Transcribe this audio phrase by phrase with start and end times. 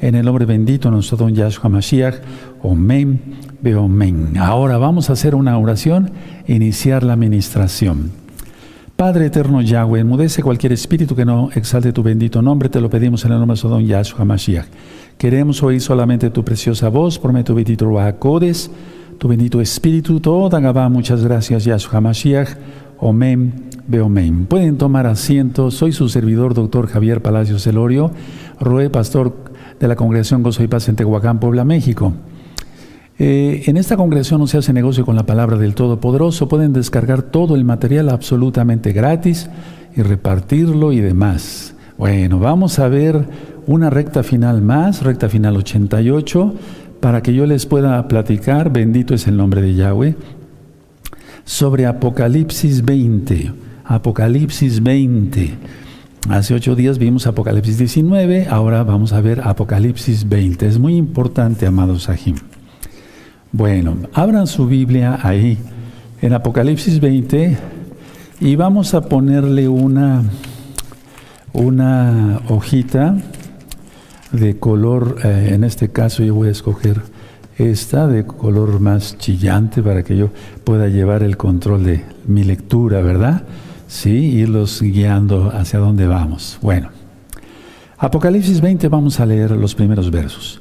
[0.00, 2.14] En el nombre bendito don Yahshua Mashiach.
[2.62, 3.20] Omen,
[3.60, 4.38] Beomen.
[4.38, 6.12] Ahora vamos a hacer una oración
[6.46, 8.12] iniciar la ministración.
[8.94, 13.24] Padre eterno Yahweh, enmudece cualquier espíritu que no exalte tu bendito nombre, te lo pedimos
[13.24, 14.66] en el nombre de don Yahshua Mashiach.
[15.18, 18.70] Queremos oír solamente tu preciosa voz, tu bendito Ruacodes,
[19.18, 20.88] tu bendito espíritu, toda Gabá.
[20.88, 22.50] Muchas gracias, Yahshua Mashiach.
[22.98, 23.52] Omen,
[23.88, 24.46] Beomen.
[24.46, 25.72] Pueden tomar asiento.
[25.72, 28.12] Soy su servidor, doctor Javier Palacios Celorio,
[28.60, 32.12] Roe, pastor de la Congregación Gozo y Paz en Tehuacán, Puebla, México.
[33.18, 36.48] Eh, en esta congregación no se hace negocio con la palabra del Todopoderoso.
[36.48, 39.48] Pueden descargar todo el material absolutamente gratis
[39.96, 41.74] y repartirlo y demás.
[41.96, 43.26] Bueno, vamos a ver
[43.66, 46.54] una recta final más, recta final 88,
[47.00, 50.14] para que yo les pueda platicar, bendito es el nombre de Yahweh,
[51.44, 53.52] sobre Apocalipsis 20.
[53.84, 55.54] Apocalipsis 20.
[56.28, 60.66] Hace ocho días vimos Apocalipsis 19, ahora vamos a ver Apocalipsis 20.
[60.66, 62.34] Es muy importante, amados Sahim.
[63.52, 65.56] Bueno, abran su Biblia ahí,
[66.20, 67.56] en Apocalipsis 20,
[68.40, 70.24] y vamos a ponerle una,
[71.52, 73.18] una hojita
[74.32, 77.02] de color, eh, en este caso yo voy a escoger
[77.56, 80.30] esta de color más chillante para que yo
[80.64, 83.44] pueda llevar el control de mi lectura, ¿verdad?
[83.86, 84.10] ¿Sí?
[84.10, 86.58] irlos guiando hacia dónde vamos.
[86.62, 86.90] Bueno,
[87.98, 90.60] Apocalipsis 20 vamos a leer los primeros versos.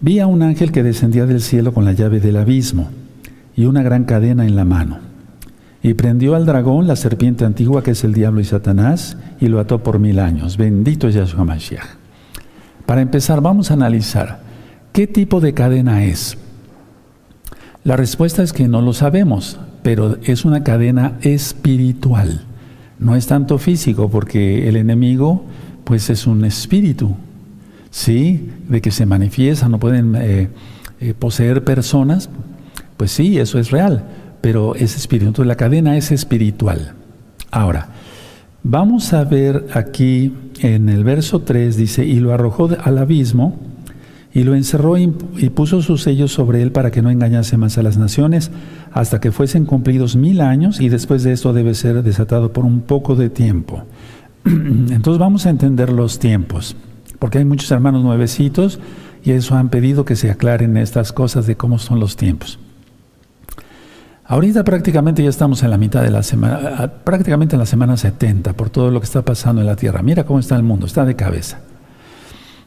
[0.00, 2.90] Vi a un ángel que descendía del cielo con la llave del abismo
[3.54, 4.98] y una gran cadena en la mano.
[5.80, 9.60] Y prendió al dragón, la serpiente antigua que es el diablo y Satanás, y lo
[9.60, 10.56] ató por mil años.
[10.56, 11.86] Bendito es Yahshua Mashiach.
[12.86, 14.40] Para empezar, vamos a analizar
[14.92, 16.36] qué tipo de cadena es.
[17.84, 22.42] La respuesta es que no lo sabemos, pero es una cadena espiritual.
[23.02, 25.44] No es tanto físico, porque el enemigo,
[25.82, 27.16] pues es un espíritu,
[27.90, 28.48] ¿sí?
[28.68, 30.48] De que se manifiesta, no pueden eh,
[31.00, 32.30] eh, poseer personas,
[32.96, 34.04] pues sí, eso es real,
[34.40, 35.26] pero es espíritu.
[35.26, 36.92] Entonces la cadena es espiritual.
[37.50, 37.88] Ahora,
[38.62, 43.58] vamos a ver aquí en el verso 3, dice, y lo arrojó al abismo,
[44.34, 45.08] y lo encerró y,
[45.54, 48.50] puso sus sellos sobre él para que no engañase más a las naciones,
[48.92, 52.80] hasta que fuesen cumplidos mil años, y después de esto debe ser desatado por un
[52.80, 53.84] poco de tiempo.
[54.44, 56.76] Entonces vamos a entender los tiempos,
[57.18, 58.80] porque hay muchos hermanos nuevecitos
[59.22, 62.58] y eso han pedido que se aclaren estas cosas de cómo son los tiempos.
[64.24, 68.54] Ahorita prácticamente ya estamos en la mitad de la semana, prácticamente en la semana 70
[68.54, 70.02] por todo lo que está pasando en la tierra.
[70.02, 71.60] Mira cómo está el mundo, está de cabeza.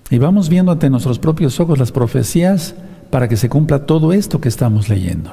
[0.09, 2.75] Y vamos viendo ante nuestros propios ojos las profecías
[3.09, 5.31] para que se cumpla todo esto que estamos leyendo.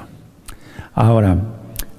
[0.94, 1.38] Ahora,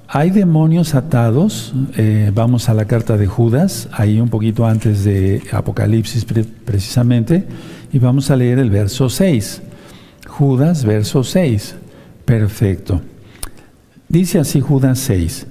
[0.08, 5.42] hay demonios atados, eh, vamos a la carta de Judas, ahí un poquito antes de
[5.52, 6.26] Apocalipsis
[6.64, 7.46] precisamente,
[7.92, 9.62] y vamos a leer el verso 6.
[10.26, 11.76] Judas, verso 6.
[12.24, 13.00] Perfecto.
[14.08, 15.46] Dice así Judas 6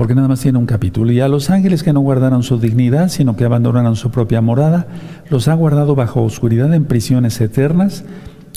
[0.00, 1.12] porque nada más tiene un capítulo.
[1.12, 4.86] Y a los ángeles que no guardaron su dignidad, sino que abandonaron su propia morada,
[5.28, 8.06] los ha guardado bajo oscuridad en prisiones eternas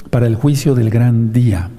[0.10, 1.70] para el juicio del gran día.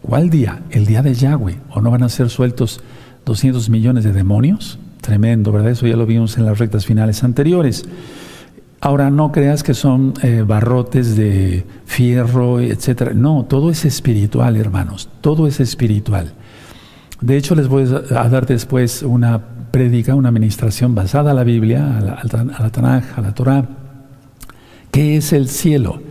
[0.00, 0.62] ¿Cuál día?
[0.70, 1.58] El día de Yahweh.
[1.68, 2.80] ¿O no van a ser sueltos
[3.26, 4.78] 200 millones de demonios?
[5.02, 5.72] Tremendo, ¿verdad?
[5.72, 7.84] Eso ya lo vimos en las rectas finales anteriores.
[8.80, 13.12] Ahora no creas que son eh, barrotes de fierro, etcétera.
[13.12, 15.10] No, todo es espiritual, hermanos.
[15.20, 16.32] Todo es espiritual.
[17.24, 19.40] De hecho, les voy a dar después una
[19.70, 23.66] prédica, una administración basada en la Biblia, a la, a la Tanaj, a la Torah.
[24.90, 26.02] ¿Qué es el cielo?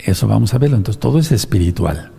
[0.00, 0.76] Eso vamos a verlo.
[0.76, 2.10] Entonces, todo es espiritual.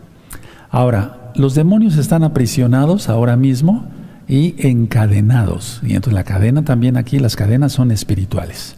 [0.69, 3.83] Ahora, los demonios están aprisionados ahora mismo
[4.29, 5.81] y encadenados.
[5.83, 8.77] Y entonces la cadena también aquí, las cadenas son espirituales.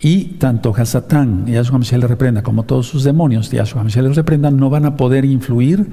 [0.00, 4.50] Y tanto Hasatán, Yahshua Mashiach le reprenda, como todos sus demonios, Yahshua Mashiach le reprenda,
[4.50, 5.86] no van a poder influir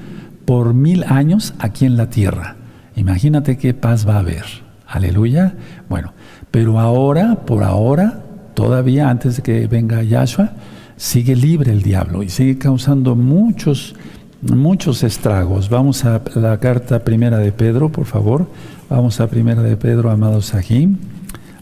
[0.44, 2.59] por mil años aquí en la tierra.
[2.96, 4.44] Imagínate qué paz va a haber.
[4.86, 5.54] Aleluya.
[5.88, 6.12] Bueno,
[6.50, 8.22] pero ahora, por ahora,
[8.54, 10.50] todavía antes de que venga Yahshua,
[10.96, 13.94] sigue libre el diablo y sigue causando muchos,
[14.42, 15.70] muchos estragos.
[15.70, 18.48] Vamos a la carta primera de Pedro, por favor.
[18.88, 20.98] Vamos a primera de Pedro, amado Sahim.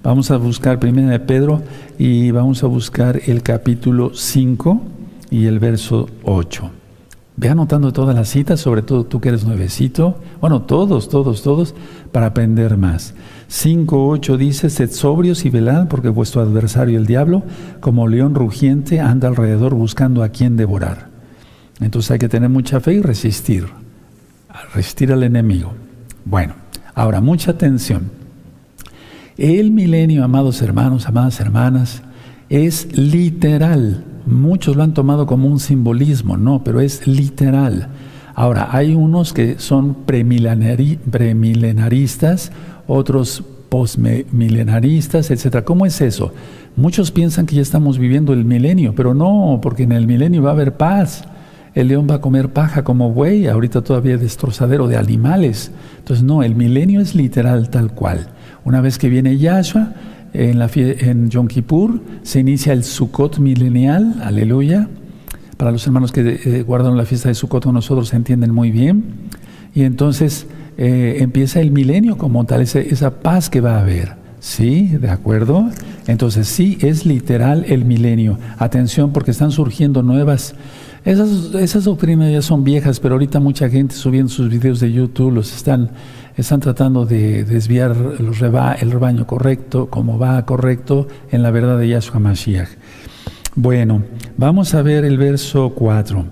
[0.02, 1.62] Vamos a buscar primera de Pedro
[1.98, 4.82] y vamos a buscar el capítulo 5
[5.30, 6.77] y el verso 8.
[7.38, 10.18] Ve anotando todas las citas, sobre todo tú que eres nuevecito.
[10.40, 11.72] Bueno, todos, todos, todos,
[12.10, 13.14] para aprender más.
[13.48, 17.44] 5.8 dice, sed sobrios y velad, porque vuestro adversario el diablo,
[17.78, 21.10] como león rugiente, anda alrededor buscando a quien devorar.
[21.78, 23.68] Entonces hay que tener mucha fe y resistir,
[24.74, 25.74] resistir al enemigo.
[26.24, 26.54] Bueno,
[26.92, 28.10] ahora mucha atención.
[29.36, 32.02] El milenio, amados hermanos, amadas hermanas,
[32.48, 37.88] es literal Muchos lo han tomado como un simbolismo, no, pero es literal.
[38.34, 42.52] Ahora, hay unos que son premilenaristas,
[42.86, 45.64] otros postmilenaristas, etcétera.
[45.64, 46.34] ¿Cómo es eso?
[46.76, 50.50] Muchos piensan que ya estamos viviendo el milenio, pero no, porque en el milenio va
[50.50, 51.24] a haber paz.
[51.74, 55.70] El león va a comer paja como buey, ahorita todavía destrozadero de animales.
[56.00, 58.28] Entonces, no, el milenio es literal tal cual.
[58.62, 59.94] Una vez que viene Yahshua,
[60.32, 64.88] en, la, en Yom Kippur se inicia el Sukkot milenial, aleluya.
[65.56, 68.70] Para los hermanos que eh, guardan la fiesta de Sukkot con nosotros se entienden muy
[68.70, 69.04] bien.
[69.74, 70.46] Y entonces
[70.76, 74.16] eh, empieza el milenio como tal, esa paz que va a haber.
[74.40, 74.86] ¿Sí?
[74.86, 75.68] ¿De acuerdo?
[76.06, 78.38] Entonces sí, es literal el milenio.
[78.58, 80.54] Atención porque están surgiendo nuevas...
[81.04, 85.32] Esas, esas doctrinas ya son viejas, pero ahorita mucha gente subiendo sus videos de YouTube
[85.32, 85.90] los están,
[86.38, 88.32] están tratando de desviar el,
[88.90, 92.68] rebaño correcto, como va correcto en la verdad de Yahshua Mashiach.
[93.56, 94.04] Bueno,
[94.36, 96.24] vamos a ver el verso 4.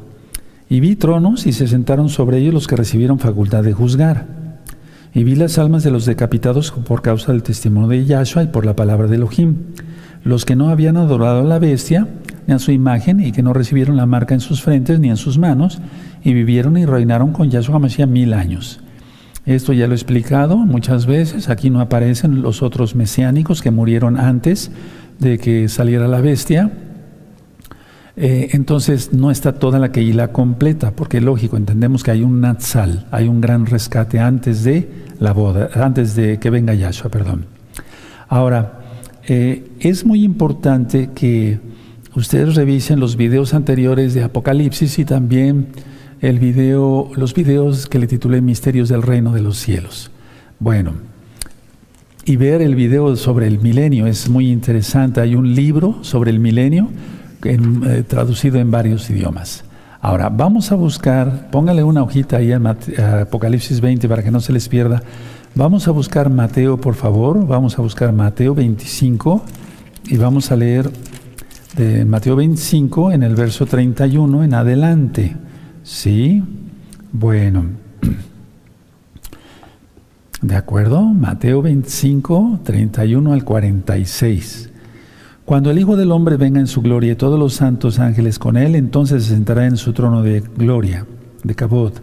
[0.69, 4.26] Y vi tronos y se sentaron sobre ellos los que recibieron facultad de juzgar.
[5.12, 8.64] Y vi las almas de los decapitados por causa del testimonio de Yahshua y por
[8.64, 9.56] la palabra de Elohim,
[10.23, 12.06] los que no habían adorado a la bestia
[12.47, 15.17] ni a su imagen y que no recibieron la marca en sus frentes ni en
[15.17, 15.81] sus manos,
[16.23, 18.81] y vivieron y reinaron con Yahshua Mashiach mil años.
[19.47, 24.19] Esto ya lo he explicado muchas veces, aquí no aparecen los otros mesiánicos que murieron
[24.19, 24.73] antes
[25.21, 26.73] de que saliera la bestia,
[28.17, 33.07] eh, entonces no está toda la Keilah completa, porque lógico, entendemos que hay un Natsal,
[33.13, 34.89] hay un gran rescate antes de
[35.21, 37.45] la boda, antes de que venga Yahshua, perdón.
[38.29, 38.81] Ahora,
[39.29, 41.61] eh, es muy importante que
[42.17, 45.69] ustedes revisen los videos anteriores de Apocalipsis y también
[46.28, 50.11] el video, los videos que le titulé Misterios del Reino de los Cielos.
[50.58, 50.94] Bueno,
[52.25, 55.20] y ver el video sobre el milenio es muy interesante.
[55.20, 56.88] Hay un libro sobre el milenio
[57.44, 59.64] eh, traducido en varios idiomas.
[60.00, 62.61] Ahora, vamos a buscar, póngale una hojita ahí a,
[63.20, 65.05] Apocalipsis 20 para que no se les pierda.
[65.55, 67.46] Vamos a buscar Mateo, por favor.
[67.46, 69.44] Vamos a buscar Mateo 25
[70.08, 70.90] y vamos a leer
[71.76, 75.37] de Mateo 25 en el verso 31 en adelante.
[75.87, 76.43] ¿Sí?
[77.12, 77.67] Bueno.
[80.43, 81.03] ¿De acuerdo?
[81.03, 84.71] Mateo 25, 31 al 46.
[85.44, 88.56] Cuando el Hijo del Hombre venga en su gloria y todos los santos ángeles con
[88.56, 91.06] él, entonces se sentará en su trono de gloria,
[91.44, 92.03] de Cabot,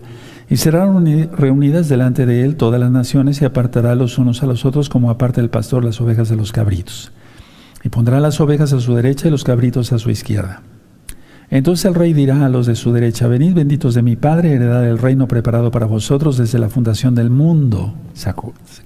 [0.50, 4.64] y serán reunidas delante de él todas las naciones y apartará los unos a los
[4.64, 7.12] otros como aparta el pastor las ovejas de los cabritos.
[7.84, 10.62] Y pondrá las ovejas a su derecha y los cabritos a su izquierda.
[11.54, 14.90] Entonces el rey dirá a los de su derecha, venid benditos de mi Padre, heredad
[14.90, 17.94] el reino preparado para vosotros desde la fundación del mundo.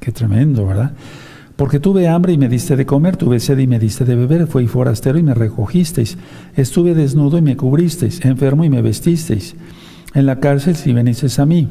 [0.01, 0.91] Qué tremendo, ¿verdad?
[1.55, 4.47] Porque tuve hambre y me diste de comer, tuve sed y me diste de beber,
[4.47, 6.17] fui forastero y me recogisteis,
[6.57, 9.55] estuve desnudo y me cubristeis, enfermo y me vestisteis,
[10.13, 11.69] en la cárcel si venisteis a mí.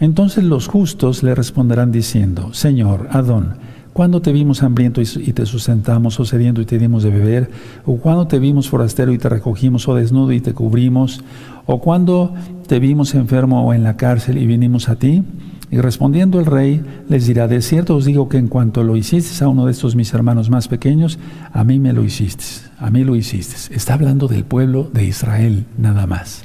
[0.00, 3.56] Entonces los justos le responderán diciendo, Señor, Adón,
[3.98, 7.50] ¿cuándo te vimos hambriento y te sustentamos, o sediento y te dimos de beber?
[7.84, 11.24] ¿O cuándo te vimos forastero y te recogimos, o desnudo y te cubrimos?
[11.66, 12.32] ¿O cuándo
[12.68, 15.24] te vimos enfermo o en la cárcel y vinimos a ti?
[15.72, 19.42] Y respondiendo el rey, les dirá, de cierto os digo que en cuanto lo hiciste
[19.42, 21.18] a uno de estos mis hermanos más pequeños,
[21.52, 22.44] a mí me lo hiciste,
[22.78, 23.74] a mí lo hiciste.
[23.74, 26.44] Está hablando del pueblo de Israel nada más.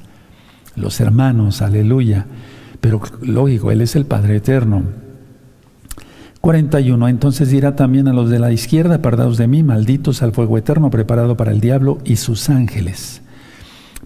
[0.76, 2.26] Los hermanos, aleluya.
[2.82, 5.04] Pero lógico, Él es el Padre Eterno.
[6.44, 7.08] 41.
[7.08, 10.90] Entonces dirá también a los de la izquierda, apartados de mí, malditos al fuego eterno
[10.90, 13.22] preparado para el diablo y sus ángeles.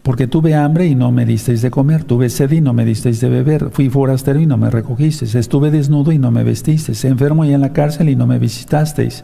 [0.04, 3.20] Porque tuve hambre y no me disteis de comer, tuve sed y no me disteis
[3.22, 7.44] de beber, fui forastero y no me recogisteis, estuve desnudo y no me vestisteis, enfermo
[7.44, 9.24] y en la cárcel y no me visitasteis.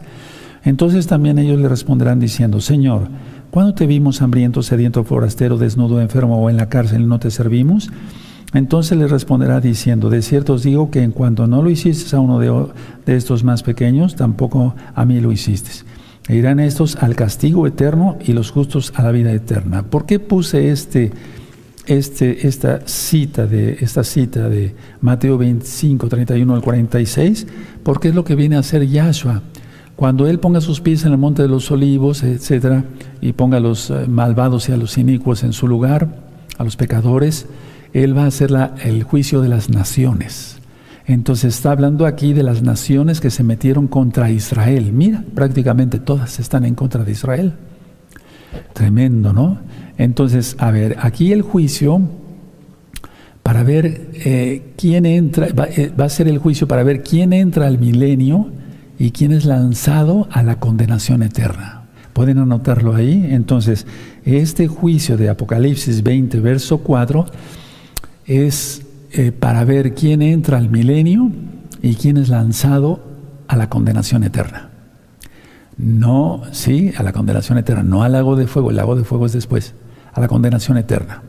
[0.64, 3.10] Entonces también ellos le responderán diciendo, Señor,
[3.52, 7.30] ¿cuándo te vimos hambriento, sediento, forastero, desnudo, enfermo o en la cárcel y no te
[7.30, 7.90] servimos?
[8.54, 12.20] Entonces le responderá diciendo, de cierto os digo que en cuanto no lo hiciste a
[12.20, 15.70] uno de, estos más pequeños, tampoco a mí lo hiciste.
[16.28, 19.82] E irán estos al castigo eterno y los justos a la vida eterna.
[19.82, 21.10] ¿Por qué puse este,
[21.86, 27.48] este, esta, cita de, esta cita de Mateo 25, 31 al 46?
[27.82, 29.42] Porque es lo que viene a hacer Yahshua.
[29.96, 32.84] Cuando Él ponga sus pies en el monte de los olivos, etcétera,
[33.20, 36.22] y ponga a los eh, malvados y a los inicuos en su lugar,
[36.56, 37.46] a los pecadores,
[37.94, 38.50] Él va a hacer
[38.84, 40.58] el juicio de las naciones.
[41.06, 44.92] Entonces está hablando aquí de las naciones que se metieron contra Israel.
[44.92, 47.54] Mira, prácticamente todas están en contra de Israel.
[48.72, 49.58] Tremendo, ¿no?
[49.96, 52.02] Entonces, a ver, aquí el juicio
[53.44, 57.66] para ver eh, quién entra, eh, va, a ser el juicio para ver quién entra
[57.66, 58.50] al milenio
[58.98, 61.82] y quién es lanzado a la condenación eterna.
[62.14, 63.28] Pueden anotarlo ahí.
[63.30, 63.86] Entonces,
[64.24, 67.26] este juicio de Apocalipsis 20, verso 4,
[68.26, 71.30] es eh, para ver quién entra al milenio
[71.82, 73.00] y quién es lanzado
[73.48, 74.70] a la condenación eterna.
[75.76, 79.26] No, sí, a la condenación eterna, no al lago de fuego, el lago de fuego
[79.26, 79.74] es después,
[80.12, 81.22] a la condenación eterna.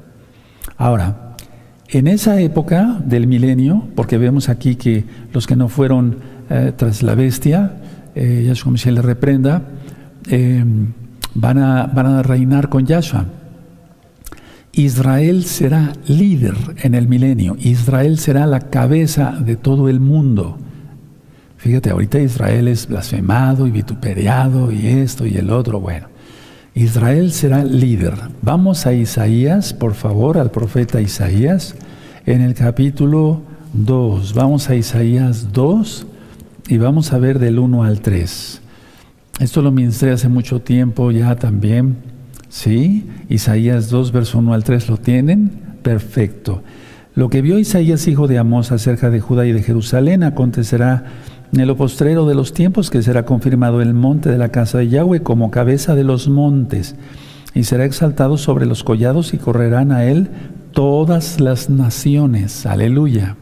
[0.78, 1.36] Ahora,
[1.88, 6.18] en esa época del milenio, porque vemos aquí que los que no fueron
[6.50, 7.74] eh, tras la bestia,
[8.16, 9.62] eh, Yahshua Mashiach le reprenda,
[10.30, 10.64] eh,
[11.34, 13.25] van, a, van a reinar con Yahshua.
[14.77, 16.53] Israel será líder
[16.84, 20.58] en el milenio, Israel será la cabeza de todo el mundo.
[21.55, 25.79] Fíjate, ahorita Israel es blasfemado y vituperiado y esto y el otro.
[25.79, 26.08] Bueno,
[26.74, 28.15] Israel será líder.
[28.41, 31.75] Vamos a Isaías, por favor, al profeta Isaías,
[32.25, 33.41] en el capítulo
[33.72, 34.34] 2.
[34.34, 36.05] Vamos a Isaías 2
[36.67, 38.62] y vamos a ver del 1 al 3.
[39.39, 42.14] Esto lo ministré hace mucho tiempo ya también.
[42.50, 43.08] ¿Sí?
[43.30, 45.52] Isaías 2, verso 1 al 3, ¿lo tienen?
[45.82, 46.62] Perfecto.
[47.16, 51.06] Lo que vio Isaías, hijo de Amós, acerca de Judá y de Jerusalén, acontecerá
[51.54, 54.90] en lo postrero de los tiempos que será confirmado el monte de la casa de
[54.90, 56.96] Yahweh como cabeza de los montes,
[57.54, 60.28] y será exaltado sobre los collados y correrán a él
[60.74, 62.66] todas las naciones.
[62.66, 63.38] Aleluya.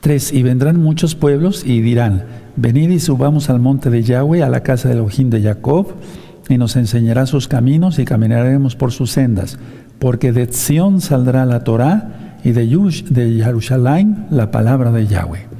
[0.00, 0.32] 3.
[0.32, 2.24] Y vendrán muchos pueblos y dirán,
[2.56, 5.94] venid y subamos al monte de Yahweh, a la casa del ojín de Jacob,
[6.48, 9.58] y nos enseñará sus caminos y caminaremos por sus sendas,
[9.98, 13.04] porque de Sión saldrá la Torá y de, Yush,
[14.30, 15.56] la palabra de Yahweh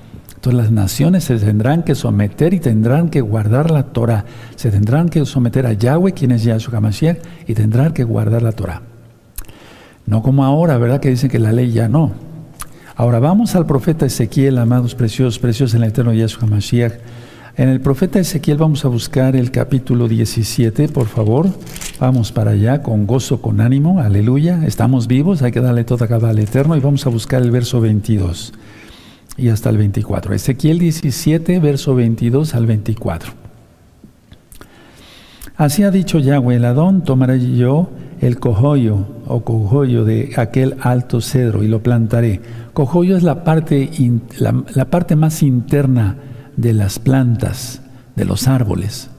[0.53, 4.25] las naciones se tendrán que someter y tendrán que guardar la Torah.
[4.57, 8.53] Se tendrán que someter a Yahweh, quien es Yahshua HaMashiach, y tendrán que guardar la
[8.53, 8.83] Torah.
[10.07, 11.01] No como ahora, ¿verdad?
[11.01, 12.13] Que dicen que la ley ya no.
[12.95, 16.93] Ahora vamos al profeta Ezequiel, amados preciosos, preciosos en el eterno Yahshua HaMashiach.
[17.59, 21.49] En el profeta Ezequiel vamos a buscar el capítulo 17, por favor.
[21.99, 24.67] Vamos para allá con gozo, con ánimo, aleluya.
[24.67, 27.81] Estamos vivos, hay que darle toda cabal al eterno y vamos a buscar el verso
[27.81, 28.53] 22
[29.39, 30.35] y hasta el 24.
[30.35, 33.33] Ezequiel 17, verso 22 al 24.
[35.57, 37.89] Así ha dicho Yahweh el Adón, tomaré yo
[38.21, 42.43] el cojoyo o cojoyo de aquel alto cedro y lo plantaré.
[42.75, 43.91] Cojoyo es la parte,
[44.39, 46.17] la, parte más interna
[46.57, 47.83] de las plantas,
[48.15, 49.11] de los árboles.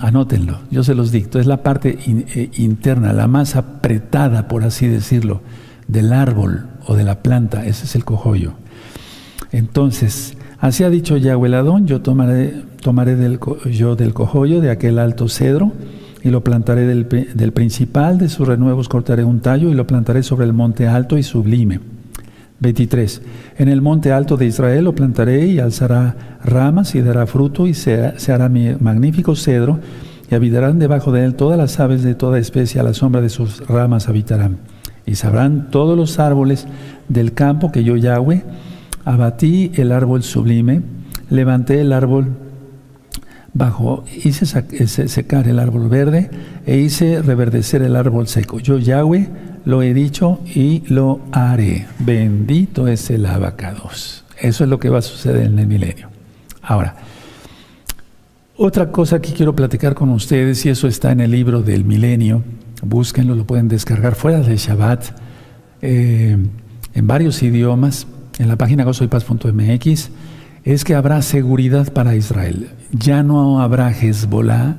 [0.00, 1.40] Anótenlo, yo se los dicto.
[1.40, 5.40] Es la parte eh, interna, la más apretada, por así decirlo,
[5.88, 7.64] del árbol o de la planta.
[7.66, 8.54] Ese es el cojoyo.
[9.52, 13.38] Entonces, así ha dicho Yahweh Adón, yo tomaré, tomaré del,
[13.70, 14.12] yo del
[14.60, 15.72] de aquel alto cedro
[16.22, 20.22] y lo plantaré del, del, principal, de sus renuevos cortaré un tallo y lo plantaré
[20.22, 21.80] sobre el monte alto y sublime.
[22.60, 23.22] 23.
[23.58, 27.74] En el monte alto de Israel lo plantaré y alzará ramas y dará fruto y
[27.74, 29.78] se, hará mi magnífico cedro
[30.30, 33.28] y habitarán debajo de él todas las aves de toda especie, a la sombra de
[33.28, 34.58] sus ramas habitarán.
[35.04, 36.66] Y sabrán todos los árboles
[37.08, 38.42] del campo que yo Yahweh
[39.04, 40.82] abatí el árbol sublime,
[41.30, 42.26] levanté el árbol
[43.54, 44.46] bajo, hice
[45.08, 46.28] secar el árbol verde
[46.66, 48.58] e hice reverdecer el árbol seco.
[48.58, 49.28] Yo, Yahweh,
[49.66, 51.86] lo he dicho y lo haré.
[51.98, 54.24] Bendito es el abacados.
[54.40, 56.08] Eso es lo que va a suceder en el milenio.
[56.62, 56.96] Ahora,
[58.56, 62.42] otra cosa que quiero platicar con ustedes, y eso está en el libro del milenio,
[62.82, 65.04] búsquenlo, lo pueden descargar fuera de Shabbat,
[65.82, 66.36] eh,
[66.94, 68.06] en varios idiomas
[68.38, 70.10] en la página gozoypaz.mx
[70.64, 72.70] es que habrá seguridad para Israel.
[72.92, 74.76] Ya no habrá Hezbollah,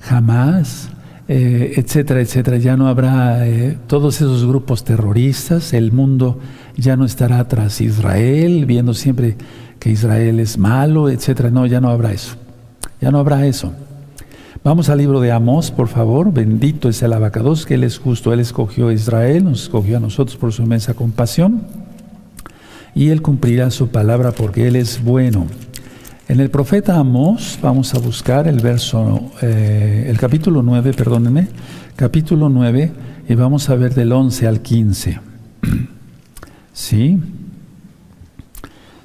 [0.00, 0.90] jamás,
[1.28, 2.58] eh, etcétera, etcétera.
[2.58, 5.72] Ya no habrá eh, todos esos grupos terroristas.
[5.72, 6.38] El mundo
[6.76, 9.36] ya no estará tras Israel, viendo siempre
[9.78, 11.50] que Israel es malo, etcétera.
[11.50, 12.36] No, ya no habrá eso.
[13.00, 13.72] Ya no habrá eso.
[14.64, 16.32] Vamos al libro de Amós, por favor.
[16.32, 18.32] Bendito es el abacados, que Él es justo.
[18.32, 21.62] Él escogió a Israel, nos escogió a nosotros por su inmensa compasión
[22.96, 25.46] y Él cumplirá su palabra porque Él es bueno.
[26.28, 31.46] En el profeta Amós vamos a buscar el verso, eh, el capítulo 9, perdónenme,
[31.94, 32.92] capítulo 9,
[33.28, 35.20] y vamos a ver del 11 al 15.
[36.72, 37.20] ¿Sí?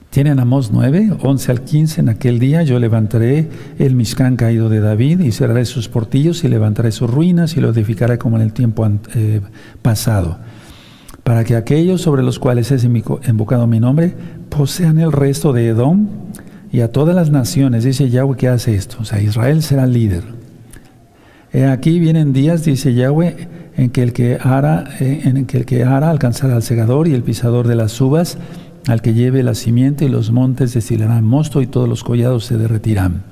[0.10, 4.80] Tienen Amós 9, 11 al 15, en aquel día yo levantaré el Mishkan caído de
[4.80, 8.52] David y cerraré sus portillos y levantaré sus ruinas y lo edificaré como en el
[8.52, 9.42] tiempo eh,
[9.84, 10.40] pasado
[11.24, 14.16] para que aquellos sobre los cuales es invocado mi nombre
[14.50, 16.08] posean el resto de Edom
[16.72, 17.84] y a todas las naciones.
[17.84, 18.98] Dice Yahweh que hace esto.
[19.00, 20.24] O sea, Israel será líder.
[21.70, 23.48] aquí vienen días, dice Yahweh,
[23.78, 27.24] en que el que ara, eh, en que el que alcanzará al segador y el
[27.24, 28.38] pisador de las uvas,
[28.88, 32.58] al que lleve la simiente y los montes destilarán mosto y todos los collados se
[32.58, 33.24] derretirán.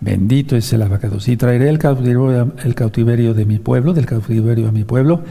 [0.00, 1.28] Bendito es el abacados.
[1.28, 5.22] Y traeré el cautiverio, el cautiverio de mi pueblo, del cautiverio a mi pueblo,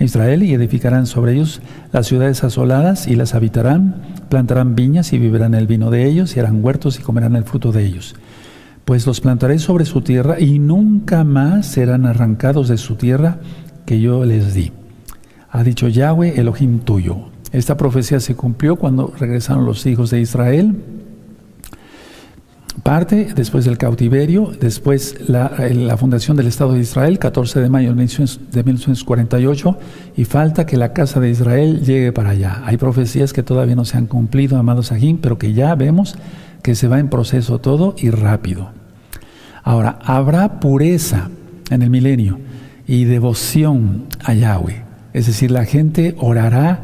[0.00, 1.60] Israel, y edificarán sobre ellos
[1.92, 6.40] las ciudades asoladas y las habitarán, plantarán viñas y vivirán el vino de ellos, y
[6.40, 8.16] harán huertos y comerán el fruto de ellos.
[8.84, 13.38] Pues los plantaré sobre su tierra y nunca más serán arrancados de su tierra
[13.86, 14.72] que yo les di.
[15.50, 17.30] Ha dicho Yahweh, Elohim tuyo.
[17.52, 20.76] Esta profecía se cumplió cuando regresaron los hijos de Israel
[22.74, 27.94] parte después del cautiverio, después la, la, fundación del Estado de Israel, 14 de mayo
[27.94, 29.78] de 1948,
[30.16, 32.62] y falta que la casa de Israel llegue para allá.
[32.64, 36.16] Hay profecías que todavía no se han cumplido, amados Agim, pero que ya vemos
[36.62, 38.70] que se va en proceso todo y rápido.
[39.62, 41.28] Ahora, habrá pureza
[41.70, 42.38] en el milenio
[42.86, 44.84] y devoción a Yahweh.
[45.12, 46.80] Es decir, la gente orará,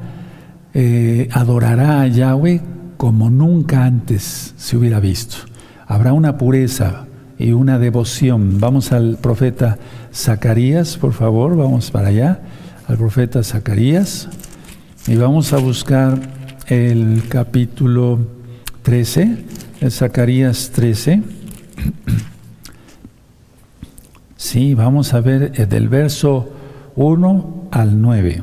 [0.75, 2.61] eh, adorará a Yahweh
[2.97, 5.37] como nunca antes se hubiera visto
[5.87, 7.07] habrá una pureza
[7.39, 8.61] y una devoción.
[8.61, 9.79] Vamos al profeta
[10.13, 12.41] Zacarías, por favor, vamos para allá,
[12.87, 14.29] al profeta Zacarías,
[15.07, 16.19] y vamos a buscar
[16.67, 18.19] el capítulo
[18.83, 19.45] 13,
[19.81, 21.23] el Zacarías 13.
[24.39, 26.51] Sí, vamos a ver eh, del verso
[26.95, 28.43] 1 al 9.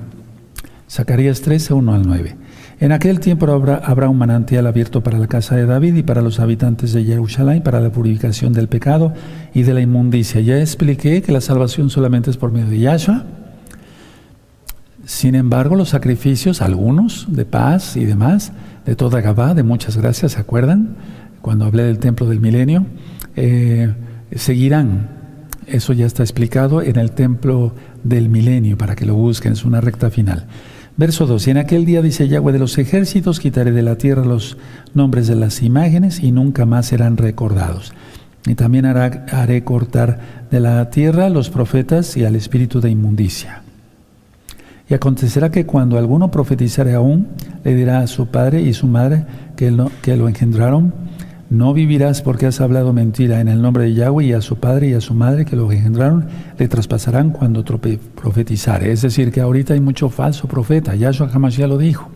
[0.89, 2.35] Zacarías 13, 1 al 9.
[2.79, 6.39] En aquel tiempo habrá, un manantial abierto para la casa de David y para los
[6.39, 9.13] habitantes de Jerusalén, para la purificación del pecado
[9.53, 10.41] y de la inmundicia.
[10.41, 13.23] Ya expliqué que la salvación solamente es por medio de Yahshua.
[15.05, 18.53] Sin embargo, los sacrificios, algunos de paz y demás,
[18.85, 20.95] de toda Gabá, de muchas gracias, ¿se acuerdan?
[21.41, 22.85] Cuando hablé del templo del milenio,
[23.35, 23.93] eh,
[24.35, 25.09] seguirán.
[25.67, 29.81] Eso ya está explicado en el templo del milenio, para que lo busquen, es una
[29.81, 30.47] recta final.
[30.95, 31.47] Verso 2.
[31.47, 34.57] Y en aquel día dice Yahweh de los ejércitos, quitaré de la tierra los
[34.93, 37.93] nombres de las imágenes y nunca más serán recordados.
[38.45, 40.19] Y también haré cortar
[40.51, 43.63] de la tierra los profetas y al espíritu de inmundicia.
[44.89, 47.29] Y acontecerá que cuando alguno profetizare aún,
[47.63, 49.25] le dirá a su padre y su madre
[49.55, 50.93] que que lo engendraron,
[51.49, 54.89] no vivirás porque has hablado mentira en el nombre de Yahweh y a su padre
[54.89, 56.25] y a su madre que lo engendraron
[56.57, 58.91] le traspasarán cuando profetizare.
[58.91, 60.95] Es decir, que ahorita hay mucho falso profeta.
[60.95, 62.09] Yahshua jamás ya lo dijo.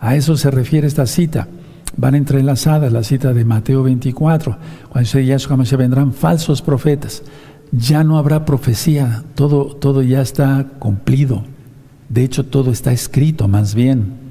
[0.00, 1.48] A eso se refiere esta cita.
[1.96, 4.56] Van entrelazadas la cita de Mateo 24.
[4.88, 7.22] Cuando dice Yahshua jamás vendrán falsos profetas.
[7.70, 9.24] Ya no habrá profecía.
[9.34, 11.44] Todo, todo ya está cumplido.
[12.08, 14.21] De hecho, todo está escrito más bien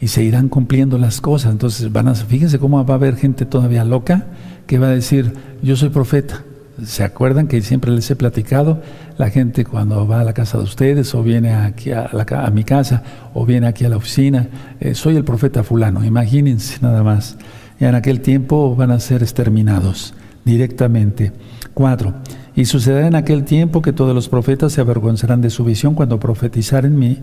[0.00, 1.52] y se irán cumpliendo las cosas.
[1.52, 4.26] Entonces, van a, fíjense cómo va a haber gente todavía loca
[4.66, 5.32] que va a decir,
[5.62, 6.42] yo soy profeta.
[6.84, 8.80] ¿Se acuerdan que siempre les he platicado?
[9.18, 13.02] La gente cuando va a la casa de ustedes o viene aquí a, mi casa
[13.34, 14.48] o viene aquí a la oficina,
[14.80, 17.36] eh, soy el profeta fulano, imagínense nada más.
[17.78, 21.32] Y en aquel tiempo van a ser exterminados directamente.
[21.74, 22.14] Cuatro.
[22.56, 26.18] Y sucederá en aquel tiempo que todos los profetas se avergonzarán de su visión cuando
[26.18, 27.18] profetizaren mi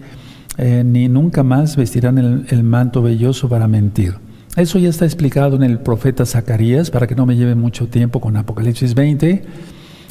[0.58, 4.16] eh, ni nunca más vestirán el, manto velloso para mentir.
[4.56, 8.20] Eso ya está explicado en el profeta Zacarías, para que no me lleve mucho tiempo
[8.20, 9.44] con Apocalipsis 20.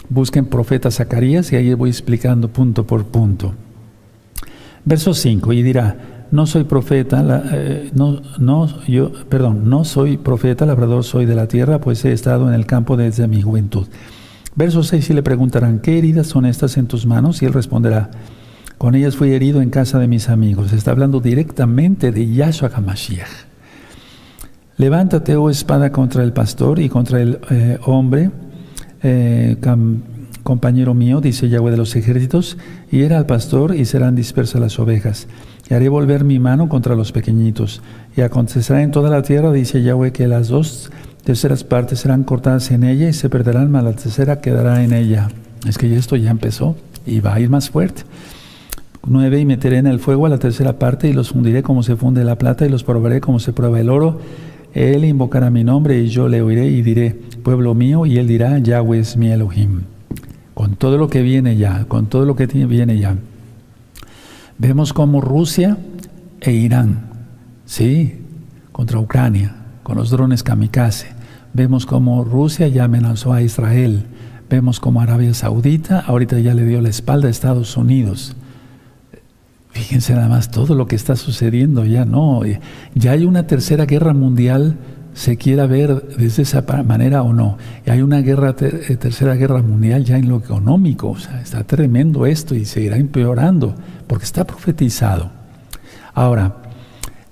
[0.09, 3.55] Busquen profeta Zacarías y ahí voy explicando punto por punto.
[4.85, 5.97] Verso 5, y dirá,
[6.31, 11.49] no soy profeta, eh, no, no, yo, perdón, no soy profeta, labrador soy de la
[11.49, 13.89] tierra, pues he estado en el campo desde mi juventud.
[14.55, 17.43] Verso 6, y le preguntarán, ¿qué heridas son estas en tus manos?
[17.43, 18.11] Y él responderá,
[18.79, 20.73] con ellas fui herido en casa de mis amigos.
[20.73, 23.47] Está hablando directamente de Yahshua HaMashiach.
[24.79, 28.31] Levántate, oh espada, contra el pastor y contra el eh, hombre,
[29.03, 29.57] eh,
[30.43, 32.59] compañero mío, dice Yahweh de los ejércitos,
[32.93, 35.29] y era al pastor y serán dispersas las ovejas.
[35.71, 37.81] Y haré volver mi mano contra los pequeñitos.
[38.17, 40.91] Y acontecerá en toda la tierra, dice Yahweh, que las dos
[41.25, 45.29] terceras partes serán cortadas en ella y se perderán, mas la tercera quedará en ella.
[45.67, 48.03] Es que esto ya empezó y va a ir más fuerte.
[49.07, 49.41] 9.
[49.41, 52.25] Y meteré en el fuego a la tercera parte y los fundiré como se funde
[52.25, 54.21] la plata y los probaré como se prueba el oro.
[54.75, 58.59] Él invocará mi nombre y yo le oiré y diré, pueblo mío, y él dirá,
[58.59, 59.83] Yahweh es mi Elohim.
[60.53, 63.17] Con todo lo que viene ya, con todo lo que viene ya.
[64.59, 65.79] Vemos como Rusia
[66.41, 67.09] e Irán,
[67.65, 68.21] ¿sí?
[68.73, 71.09] Contra Ucrania, con los drones kamikaze.
[71.55, 74.05] Vemos como Rusia ya amenazó a Israel.
[74.51, 78.37] Vemos como Arabia Saudita ahorita ya le dio la espalda a Estados Unidos.
[79.77, 82.41] Fíjense nada más todo lo que está sucediendo ya, ¿no?
[82.95, 84.79] Ya hay una tercera guerra mundial,
[85.13, 87.59] se quiera ver de esa manera o no.
[87.85, 91.63] Y hay una guerra, eh, tercera guerra mundial ya en lo económico, o sea, está
[91.65, 93.75] tremendo esto y seguirá empeorando,
[94.07, 95.31] porque está profetizado.
[96.15, 96.57] Ahora,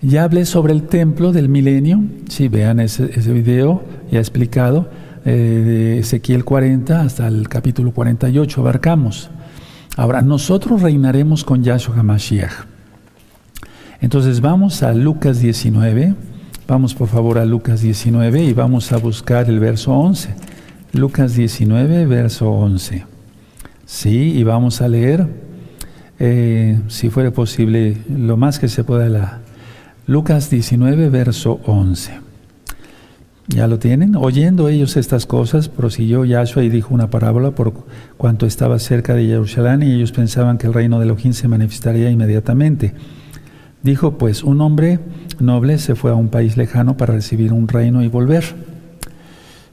[0.03, 4.91] ya hablé sobre el templo del milenio, si vean ese, video, ya explicado.
[5.25, 9.31] eh, de Ezequiel 40 hasta el capítulo 48 abarcamos.
[9.97, 12.53] Ahora, nosotros reinaremos con Yahshua HaMashiach.
[14.01, 16.15] Entonces vamos a Lucas 19,
[16.67, 20.35] vamos por favor a Lucas 19 y vamos a buscar el verso 11.
[20.93, 23.07] Lucas 19, verso 11.
[23.87, 25.29] Sí, y vamos a leer,
[26.19, 29.41] eh, si fuera posible, lo más que se pueda, la,
[30.07, 32.24] Lucas 19, verso 11.
[33.47, 34.17] ¿Ya lo tienen?
[34.17, 37.75] Oyendo ellos estas cosas, prosiguió Yahshua y dijo una parábola por
[38.17, 42.11] cuanto estaba cerca de Jerusalén y ellos pensaban que el reino de Elohim se manifestaría
[42.11, 42.95] inmediatamente.
[43.83, 44.99] Dijo pues, un hombre
[45.41, 48.45] noble se fue a un país lejano para recibir un reino y volver.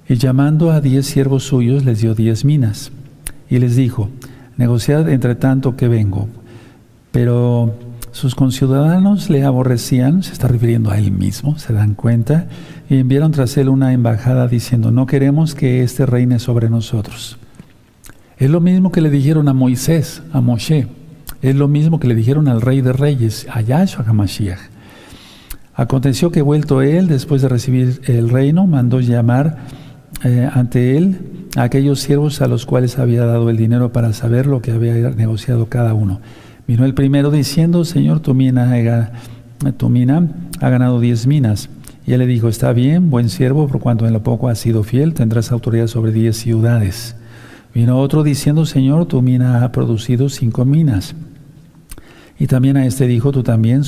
[0.10, 2.92] Y llamando a diez siervos suyos les dio diez minas.
[3.50, 4.10] Y les dijo,
[4.58, 6.28] negociad entre tanto que vengo.
[7.14, 7.74] Pero
[8.12, 12.48] sus conciudadanos le aborrecían, se está refiriendo a él mismo, se dan cuenta,
[12.92, 17.38] y enviaron tras él una embajada diciendo, no queremos que éste reine sobre nosotros.
[18.38, 20.90] Es lo mismo que le dijeron a Moisés, a Moshe,
[21.42, 24.60] es lo mismo que le dijeron al rey de reyes, a Yahshua HaMashiach.
[25.74, 29.60] Aconteció que vuelto él, después de recibir el reino, mandó llamar
[30.26, 34.48] eh, ante él a aquellos siervos a los cuales había dado el dinero para saber
[34.48, 36.20] lo que había negociado cada uno.
[36.68, 39.14] Vino el primero diciendo, Señor, tu mina,
[39.78, 40.28] tu mina
[40.60, 41.70] ha ganado diez minas.
[42.06, 44.84] Y él le dijo, está bien, buen siervo, por cuanto en lo poco has sido
[44.84, 47.16] fiel, tendrás autoridad sobre diez ciudades.
[47.74, 51.16] Vino otro diciendo, Señor, tu mina ha producido cinco minas.
[52.40, 53.84] Y también a este dijo, tú también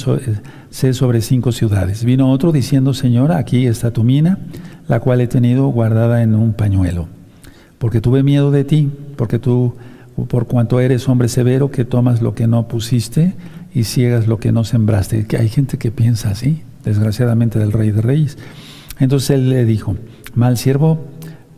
[0.70, 2.04] sé sobre cinco ciudades.
[2.06, 4.38] Vino otro diciendo, Señor, aquí está tu mina,
[4.88, 7.08] la cual he tenido guardada en un pañuelo.
[7.80, 9.74] Porque tuve miedo de ti, porque tú,
[10.28, 13.34] por cuanto eres hombre severo, que tomas lo que no pusiste
[13.74, 15.26] y ciegas lo que no sembraste.
[15.26, 18.38] Que hay gente que piensa así desgraciadamente del rey de reyes.
[19.00, 19.96] Entonces él le dijo,
[20.36, 21.06] mal siervo,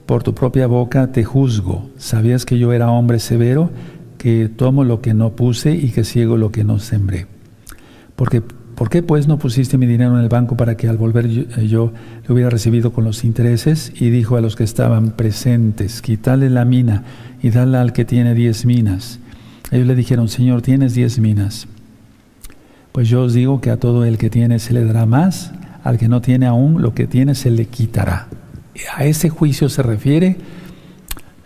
[0.06, 1.90] por tu propia boca te juzgo.
[1.98, 3.72] ¿Sabías que yo era hombre severo,
[4.18, 7.28] que tomo lo que no puse y que ciego lo que no sembré?
[8.16, 8.42] Porque,
[8.76, 11.44] ¿Por qué pues no pusiste mi dinero en el banco para que al volver yo,
[11.58, 11.94] eh, yo
[12.28, 13.94] lo hubiera recibido con los intereses?
[13.96, 17.04] Y dijo a los que estaban presentes, quítale la mina
[17.42, 19.20] y dale al que tiene diez minas.
[19.72, 21.68] Ellos le dijeron, Señor, tienes diez minas.
[22.96, 25.52] Pues yo os digo que a todo el que tiene se le dará más,
[25.84, 28.28] al que no tiene aún lo que tiene se le quitará.
[28.96, 30.38] A ese juicio se refiere,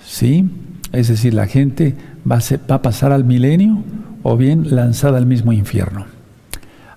[0.05, 0.47] ¿sí?
[0.91, 1.95] Es decir, la gente
[2.31, 3.79] va a, pasar al milenio
[4.21, 6.05] o bien lanzada al mismo infierno.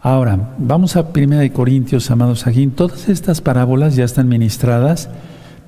[0.03, 2.67] Ahora, vamos a 1 Corintios, amados aquí.
[2.67, 5.09] Todas estas parábolas ya están ministradas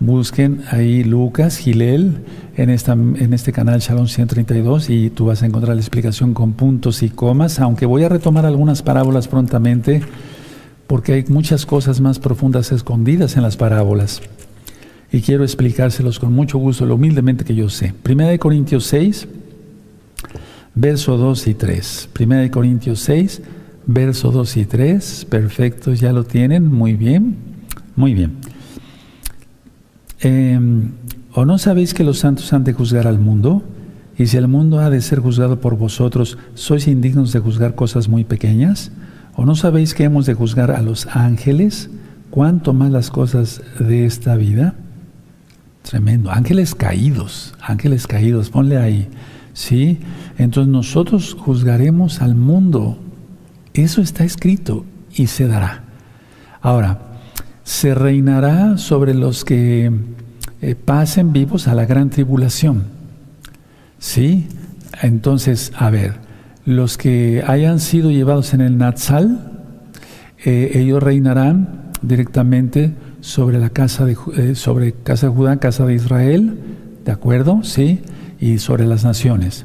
[0.01, 2.19] Busquen ahí Lucas, Gilel,
[2.57, 6.53] en, esta, en este canal Shalom 132 y tú vas a encontrar la explicación con
[6.53, 10.03] puntos y comas, aunque voy a retomar algunas parábolas prontamente
[10.87, 14.21] porque hay muchas cosas más profundas escondidas en las parábolas.
[15.11, 17.95] Y quiero explicárselos con mucho gusto, lo humildemente que yo sé.
[18.03, 19.29] Primera de Corintios 6,
[20.75, 22.09] verso 2 y 3.
[22.13, 23.43] Primera de Corintios 6,
[23.87, 25.27] verso 2 y 3.
[25.31, 26.67] Perfecto, ya lo tienen.
[26.67, 27.37] Muy bien.
[27.97, 28.33] Muy bien.
[30.25, 30.93] Em,
[31.35, 33.63] ¿O no sabéis que los santos han de juzgar al mundo?
[34.17, 38.09] Y si el mundo ha de ser juzgado por vosotros, ¿sois indignos de juzgar cosas
[38.09, 38.93] muy pequeñas?
[39.37, 41.91] ¿O no sabéis que hemos de juzgar a los ángeles?
[42.31, 44.75] ¿Cuánto más las cosas de esta vida?
[45.83, 46.31] Tremendo.
[46.31, 49.09] Ángeles caídos, ángeles caídos, ponle ahí.
[49.53, 49.99] ¿Sí?
[50.39, 52.97] Entonces nosotros juzgaremos al mundo.
[53.75, 55.83] Eso está escrito y se dará.
[56.63, 57.14] Ahora,
[57.65, 59.91] se reinará sobre los que
[60.61, 62.85] eh, pasen vivos a la gran tribulación.
[63.99, 64.47] ¿Sí?
[65.03, 66.15] Entonces, a ver,
[66.67, 69.63] los que hayan sido llevados en el Natsal,
[70.45, 75.95] eh, ellos reinarán directamente sobre la casa de, eh, sobre casa de Judá, casa de
[75.95, 76.59] Israel,
[77.05, 77.63] ¿de acuerdo?
[77.63, 78.03] Sí,
[78.39, 79.65] y sobre las naciones.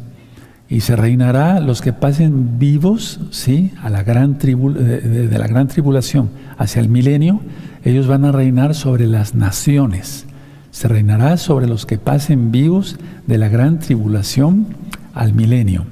[0.69, 6.29] Y se reinará los que pasen vivos, sí, a la gran de la gran tribulación
[6.57, 7.41] hacia el milenio,
[7.83, 10.27] ellos van a reinar sobre las naciones.
[10.69, 14.67] Se reinará sobre los que pasen vivos de la gran tribulación
[15.15, 15.85] al milenio.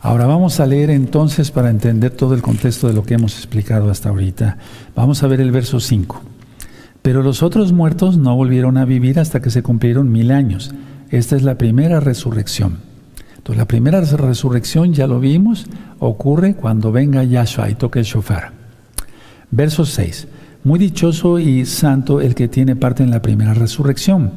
[0.00, 3.90] Ahora vamos a leer entonces para entender todo el contexto de lo que hemos explicado
[3.90, 4.58] hasta ahorita.
[4.94, 6.20] Vamos a ver el verso 5.
[7.02, 10.74] Pero los otros muertos no volvieron a vivir hasta que se cumplieron mil años.
[11.10, 12.87] Esta es la primera resurrección.
[13.54, 15.66] La primera resurrección, ya lo vimos,
[15.98, 18.52] ocurre cuando venga Yahshua y toque el shofar.
[19.50, 20.28] Verso 6.
[20.64, 24.32] Muy dichoso y santo el que tiene parte en la primera resurrección.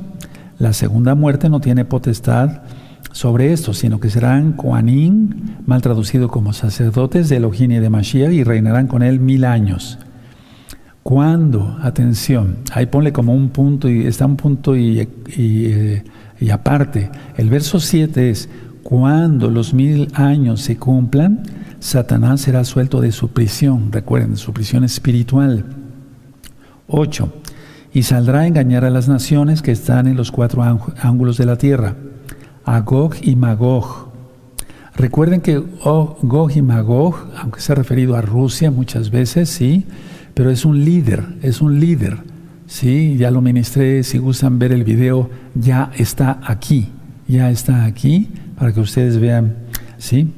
[0.59, 2.61] La segunda muerte no tiene potestad
[3.11, 8.31] sobre esto, sino que serán Koanim, mal traducido como sacerdotes de Elohim y de Mashiach,
[8.31, 9.99] y reinarán con él mil años.
[11.03, 15.01] Cuando, atención, ahí ponle como un punto y está un punto y,
[15.35, 16.01] y,
[16.39, 17.09] y aparte.
[17.35, 18.47] El verso 7 es,
[18.91, 21.43] cuando los mil años se cumplan,
[21.79, 25.63] Satanás será suelto de su prisión, recuerden, su prisión espiritual.
[26.89, 27.33] 8.
[27.93, 30.61] Y saldrá a engañar a las naciones que están en los cuatro
[31.01, 31.95] ángulos de la tierra,
[32.65, 34.09] a Gog y Magog.
[34.93, 39.85] Recuerden que Gog y Magog, aunque se ha referido a Rusia muchas veces, sí,
[40.33, 42.17] pero es un líder, es un líder.
[42.67, 46.89] Sí, ya lo ministré, si gustan ver el video, ya está aquí,
[47.25, 48.27] ya está aquí
[48.61, 49.55] para que ustedes vean,
[49.97, 50.31] ¿sí?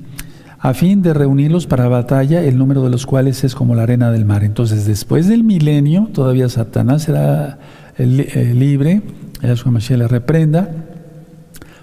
[0.57, 4.11] A fin de reunirlos para batalla, el número de los cuales es como la arena
[4.11, 4.45] del mar.
[4.45, 7.59] Entonces, después del milenio, todavía Satanás será
[7.97, 9.01] eh, libre,
[9.41, 10.71] Yahshua Mashiach le reprenda,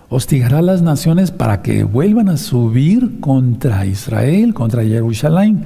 [0.08, 5.64] hostigará a las naciones para que vuelvan a subir contra Israel, contra Jerusalén.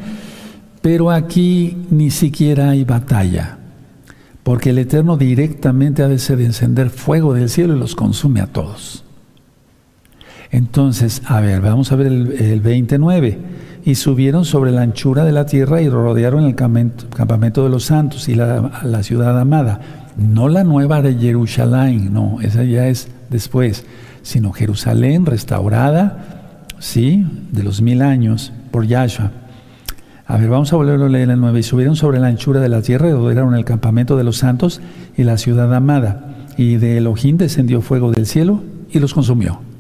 [0.83, 3.59] Pero aquí ni siquiera hay batalla,
[4.43, 9.04] porque el Eterno directamente ha de encender fuego del cielo y los consume a todos.
[10.55, 13.39] Entonces, a ver, vamos a ver el, 29.
[13.85, 18.29] Y subieron sobre la anchura de la tierra y rodearon el campamento de los santos
[18.29, 19.81] y la, ciudad amada.
[20.17, 23.85] No la nueva de Jerusalén, no, esa ya es después,
[24.23, 29.33] sino Jerusalén restaurada, sí, de los mil años por Yahshua.
[30.25, 31.59] A ver, vamos a volverlo a leer el 9.
[31.59, 34.81] Y subieron sobre la anchura de la tierra y rodearon el campamento de los santos
[35.17, 36.47] y la ciudad amada.
[36.57, 38.63] Y de Elohim descendió fuego del cielo
[38.93, 39.74] y los consumió.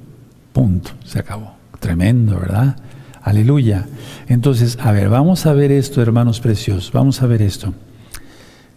[0.54, 1.56] Punto, se acabó.
[1.80, 2.76] Tremendo, ¿verdad?
[3.20, 3.88] Aleluya.
[4.28, 7.74] Entonces, a ver, vamos a ver esto, hermanos preciosos, vamos a ver esto.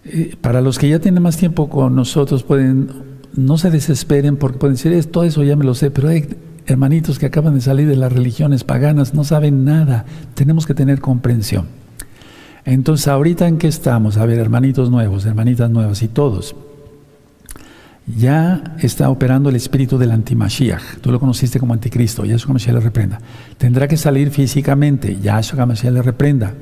[0.04, 2.90] Eh, para los que ya tienen más tiempo con nosotros, pueden,
[3.36, 6.28] no se desesperen porque pueden decir, todo eso ya me lo sé, pero hay
[6.66, 11.00] hermanitos que acaban de salir de las religiones paganas, no saben nada, tenemos que tener
[11.00, 11.68] comprensión.
[12.66, 14.18] Entonces, ahorita en qué estamos?
[14.18, 16.56] A ver, hermanitos nuevos, hermanitas nuevas y todos
[18.15, 21.00] ya está operando el espíritu del antimashiach.
[21.02, 23.20] Tú lo conociste como anticristo, Yahshua Mashiach le reprenda.
[23.58, 26.54] Tendrá que salir físicamente, Yahshua Mashiach le reprenda.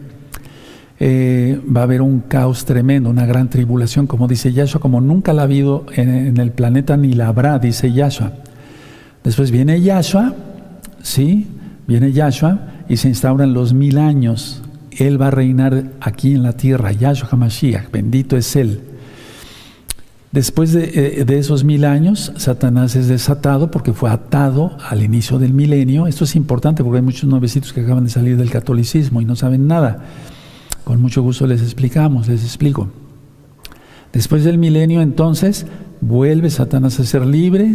[0.99, 5.33] Eh, va a haber un caos tremendo, una gran tribulación, como dice Yahshua, como nunca
[5.33, 8.31] la ha habido en, el planeta ni la habrá, dice Yahshua.
[9.23, 10.33] Después viene Yahshua,
[11.01, 11.47] ¿sí?
[11.87, 14.63] Viene Yahshua y se instauran los mil años.
[14.91, 18.94] Él va a reinar aquí en la tierra, Yahshua HaMashiach, bendito es Él.
[20.35, 25.53] Después eh, de, esos mil años, Satanás es desatado porque fue atado al inicio del
[25.53, 26.07] milenio.
[26.07, 29.37] Esto es importante porque hay muchos nuevecitos que acaban de salir del catolicismo y no
[29.37, 30.03] saben nada.
[30.83, 32.89] Con mucho gusto les explicamos, les explico.
[34.11, 35.67] Después del milenio, entonces,
[36.01, 37.73] vuelve Satanás a ser libre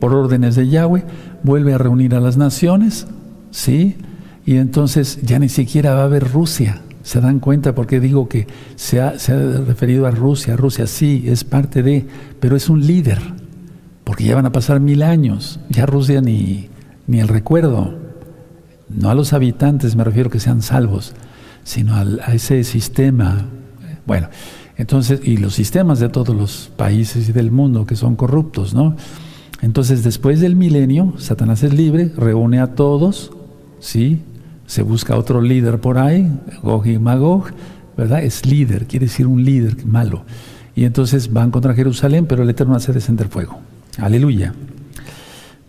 [0.00, 1.04] por órdenes de Yahweh,
[1.44, 3.06] vuelve a reunir a las naciones,
[3.52, 3.94] ¿sí?
[4.44, 8.28] Y entonces ya ni siquiera va a haber Rusia, ¿Se dan cuenta por qué digo
[8.28, 9.12] que se ha,
[9.66, 10.56] referido a Rusia?
[10.56, 12.06] Rusia sí, es parte de,
[12.40, 13.18] pero es un líder,
[14.04, 16.68] porque ya van a pasar mil años, ya Rusia ni,
[17.06, 17.94] ni el recuerdo,
[18.88, 21.14] no a los habitantes me refiero que sean salvos,
[21.64, 23.46] sino a ese sistema.
[24.06, 24.28] Bueno,
[24.76, 28.96] entonces, y los sistemas de todos los países y del mundo que son corruptos, ¿no?
[29.62, 33.30] Entonces, después del milenio, Satanás es libre, reúne a todos,
[33.78, 34.22] ¿sí?
[34.70, 36.30] Se busca otro líder por ahí,
[36.62, 37.46] Gog y Magog,
[37.96, 38.22] ¿verdad?
[38.22, 40.22] Es líder, quiere decir un líder malo.
[40.76, 43.58] Y entonces van contra Jerusalén, pero el Eterno hace descender fuego.
[43.98, 44.54] Aleluya.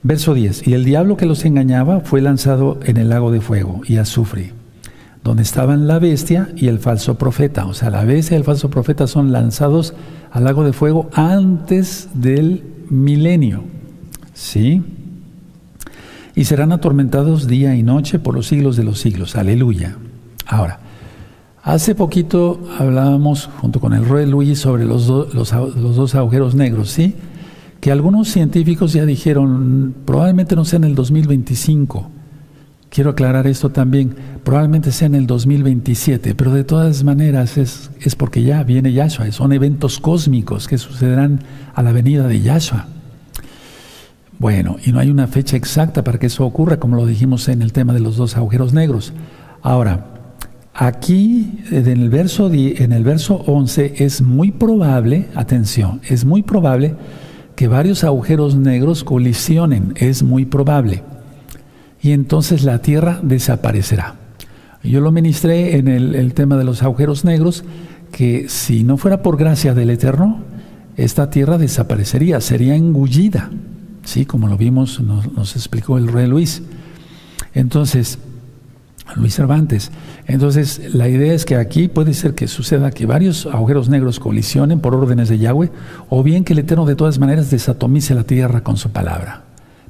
[0.04, 0.68] Verso 10.
[0.68, 4.54] Y el diablo que los engañaba fue lanzado en el lago de fuego y azufre,
[5.24, 7.66] donde estaban la bestia y el falso profeta.
[7.66, 9.96] O sea, la bestia y el falso profeta son lanzados
[10.30, 12.62] al lago de fuego antes del
[12.92, 13.64] milenio.
[14.36, 14.84] ¿Sí?
[16.36, 19.36] Y serán atormentados día y noche por los siglos de los siglos.
[19.36, 19.98] Aleluya.
[20.46, 20.80] Ahora,
[21.64, 27.16] hace poquito hablábamos junto con el Rey Luis sobre los, los, dos agujeros negros, ¿sí?
[27.80, 32.10] Que algunos científicos ya dijeron, probablemente no sea en el 2025.
[32.90, 38.16] Quiero aclarar esto también, probablemente sea en el 2027, pero de todas maneras es, es
[38.16, 41.40] porque ya viene Yahshua, son eventos cósmicos que sucederán
[41.74, 42.88] a la venida de Yahshua.
[44.42, 47.62] Bueno, y no hay una fecha exacta para que eso ocurra, como lo dijimos en
[47.62, 49.14] el tema de los dos agujeros negros.
[49.62, 50.08] Ahora,
[50.74, 56.96] aquí en el verso, en el verso 11 es muy probable, atención, es muy probable
[57.56, 61.04] que varios agujeros negros colisionen, es muy probable.
[62.02, 64.16] Y entonces la Tierra desaparecerá.
[64.82, 67.64] Yo lo ministré en el, el tema de los agujeros negros,
[68.12, 70.40] que si no fuera por gracia del Eterno,
[70.98, 73.52] esta Tierra desaparecería, sería engullida.
[74.04, 76.64] Sí, como lo vimos, nos, explicó el rey Luis.
[77.54, 78.20] Entonces,
[79.16, 79.92] Luis Cervantes.
[80.26, 84.80] Entonces, la idea es que aquí puede ser que suceda que varios agujeros negros colisionen
[84.80, 85.72] por órdenes de Yahweh,
[86.10, 89.44] o bien que el Eterno de todas maneras desatomice la tierra con su palabra.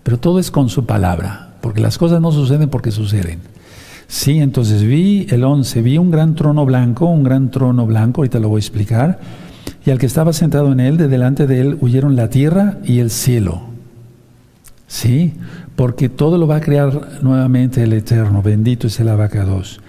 [0.04, 3.40] Pero todo es con su palabra, porque las cosas no suceden porque suceden.
[4.08, 8.40] Sí, entonces vi el 11, vi un gran trono blanco, un gran trono blanco, ahorita
[8.40, 9.20] lo voy a explicar,
[9.86, 13.00] y al que estaba sentado en él, de delante de él huyeron la tierra y
[13.00, 13.71] el cielo.
[14.92, 15.36] Sí,
[15.78, 19.80] porque todo lo va a crear nuevamente el Eterno, bendito es el abacados.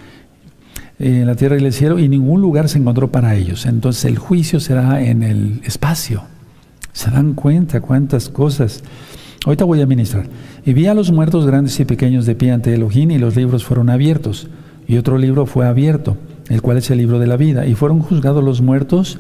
[1.01, 3.67] En la tierra y el cielo, y ningún lugar se encontró para ellos.
[3.67, 6.23] Entonces el juicio será en el espacio.
[6.93, 8.85] ¿Se dan cuenta cuántas cosas?
[9.45, 10.29] Ahorita voy a ministrar.
[10.65, 13.65] Y vi a los muertos grandes y pequeños de pie ante Elohim, y los libros
[13.65, 14.47] fueron abiertos.
[14.87, 16.17] Y otro libro fue abierto,
[16.49, 17.67] el cual es el libro de la vida.
[17.67, 19.19] Y fueron juzgados los muertos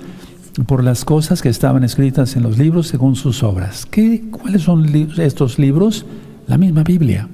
[0.66, 3.86] por las cosas que estaban escritas en los libros según sus obras.
[3.86, 4.86] ¿Qué, ¿Cuáles son
[5.18, 6.04] estos libros?
[6.46, 7.28] La misma Biblia.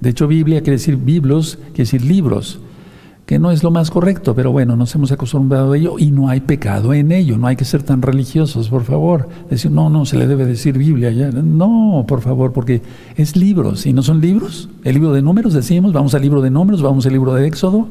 [0.00, 2.58] De hecho, Biblia quiere decir biblos, quiere decir libros,
[3.26, 6.28] que no es lo más correcto, pero bueno, nos hemos acostumbrado a ello y no
[6.28, 9.28] hay pecado en ello, no hay que ser tan religiosos, por favor.
[9.48, 11.30] Decir, no, no, se le debe decir Biblia ya.
[11.30, 12.82] No, por favor, porque
[13.16, 14.68] es libros, y no son libros.
[14.82, 17.88] El libro de números, decimos, vamos al libro de números, vamos al libro de Éxodo,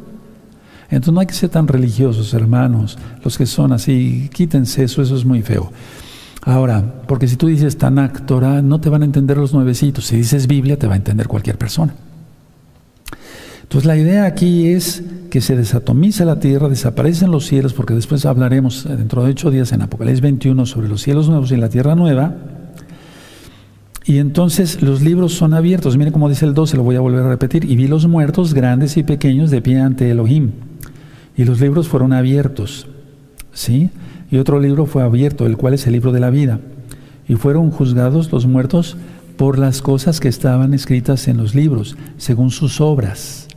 [0.96, 2.98] entonces no hay que ser tan religiosos, hermanos.
[3.24, 5.72] Los que son así, quítense eso, eso es muy feo.
[6.44, 10.06] Ahora, porque si tú dices Tanakh, Torah, no te van a entender los nuevecitos.
[10.06, 11.96] Si dices Biblia, te va a entender cualquier persona.
[13.64, 18.26] Entonces la idea aquí es que se desatomiza la tierra, desaparecen los cielos, porque después
[18.26, 21.96] hablaremos dentro de ocho días en Apocalipsis 21 sobre los cielos nuevos y la tierra
[21.96, 22.36] nueva.
[24.06, 25.98] Y entonces los libros son abiertos.
[25.98, 27.64] Miren cómo dice el 12, lo voy a volver a repetir.
[27.64, 30.52] Y vi los muertos grandes y pequeños de pie ante Elohim
[31.36, 32.88] y los libros fueron abiertos.
[33.54, 33.90] ¿Sí?
[34.32, 36.60] Y otro libro fue abierto, el cual es el libro de la vida.
[37.28, 38.98] Y fueron juzgados los muertos
[39.38, 43.48] por las cosas que estaban escritas en los libros, según sus obras.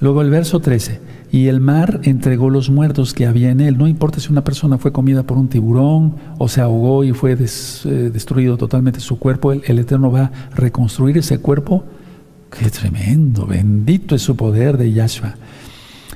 [0.00, 3.78] Luego el verso 13, y el mar entregó los muertos que había en él.
[3.78, 7.32] No importa si una persona fue comida por un tiburón o se ahogó y fue
[7.32, 11.84] eh, destruido totalmente su cuerpo, el, el Eterno va a reconstruir ese cuerpo.
[12.50, 15.36] Qué tremendo, bendito es su poder de Yahshua.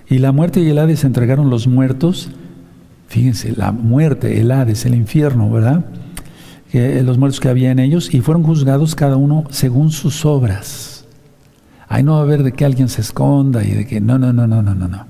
[0.09, 2.31] Y la muerte y el Hades entregaron los muertos.
[3.09, 5.85] Fíjense, la muerte, el Hades, el infierno, ¿verdad?
[6.71, 11.05] Que, los muertos que había en ellos y fueron juzgados cada uno según sus obras.
[11.89, 14.33] Ahí no va a haber de que alguien se esconda y de que no, no,
[14.33, 15.07] no, no, no, no, no.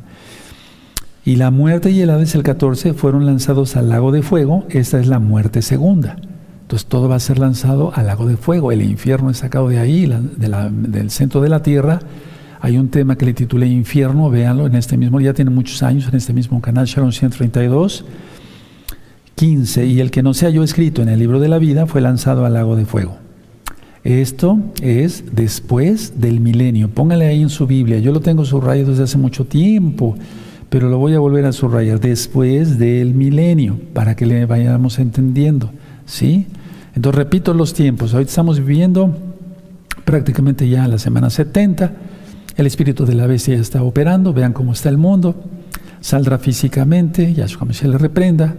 [1.25, 4.65] Y la muerte y el Hades, el 14, fueron lanzados al lago de fuego.
[4.71, 6.17] Esta es la muerte segunda.
[6.63, 8.73] Entonces todo va a ser lanzado al lago de fuego.
[8.73, 12.01] El infierno es sacado de ahí, del centro de la tierra
[12.67, 16.09] hay un tema que le titulé Infierno, véanlo en este mismo, ya tiene muchos años
[16.09, 18.05] en este mismo canal, Sharon 132,
[19.37, 19.87] 15.
[19.87, 22.45] Y el que no se halló escrito en el libro de la vida fue lanzado
[22.45, 23.19] al lago de fuego.
[24.03, 26.91] Esto es después del milenio.
[26.91, 28.01] Póngale ahí en su Biblia.
[28.01, 30.17] Yo lo tengo subrayado desde hace mucho tiempo,
[30.69, 32.01] pero lo voy a volver a subrayar.
[32.01, 35.71] Después del milenio, para que le vayamos entendiendo.
[36.05, 36.49] ¿Sí?
[36.97, 38.13] Entonces repito los tiempos.
[38.13, 39.17] Hoy estamos viviendo
[40.05, 42.16] prácticamente ya la semana 70
[42.57, 45.35] el espíritu de la bestia ya está operando, vean cómo está el mundo.
[46.01, 48.55] Saldrá físicamente, Yahshua se le reprenda.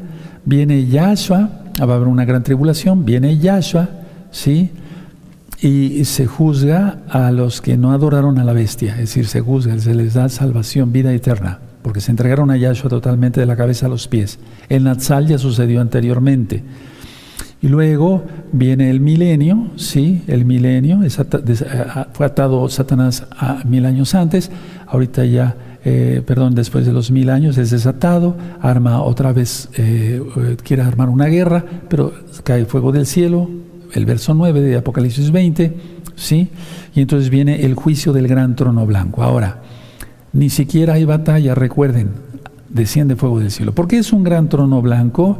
[0.46, 3.90] Viene Yahshua, va a haber una gran tribulación, viene Yahshua,
[4.32, 4.72] ¿sí?
[5.60, 9.78] Y se juzga a los que no adoraron a la bestia, es decir, se juzga,
[9.80, 13.88] se les da salvación, vida eterna, porque se entregaron a Yahshua totalmente de la cabeza
[13.88, 14.38] a los pies.
[14.70, 16.64] El Natsal ya sucedió anteriormente.
[17.62, 21.00] Y luego viene el milenio, sí, el milenio,
[22.14, 23.26] fue atado Satanás
[23.66, 24.52] mil años antes,
[24.86, 30.22] ahorita ya, eh, perdón, después de los mil años es desatado, arma otra vez, eh,
[30.64, 33.50] quiere armar una guerra, pero cae fuego del cielo,
[33.94, 35.76] el verso 9 de Apocalipsis 20,
[36.16, 36.50] sí,
[36.94, 39.24] y entonces viene el juicio del gran trono blanco.
[39.24, 39.62] Ahora,
[40.32, 42.12] ni siquiera hay batalla, recuerden,
[42.70, 43.74] desciende fuego del cielo.
[43.74, 45.40] ¿Por qué es un gran trono blanco?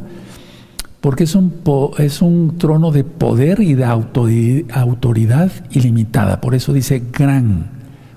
[1.00, 1.62] Porque es un,
[1.98, 6.40] es un trono de poder y de autoridad ilimitada.
[6.40, 7.70] Por eso dice gran.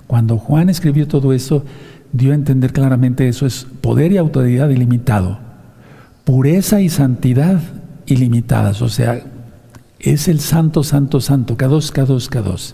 [0.07, 1.63] Cuando Juan escribió todo eso,
[2.11, 5.39] dio a entender claramente eso es poder y autoridad ilimitado.
[6.23, 7.61] Pureza y santidad
[8.07, 8.81] ilimitadas.
[8.81, 9.21] O sea,
[9.99, 11.57] es el santo, santo, santo.
[11.57, 12.73] K2, K2, K2.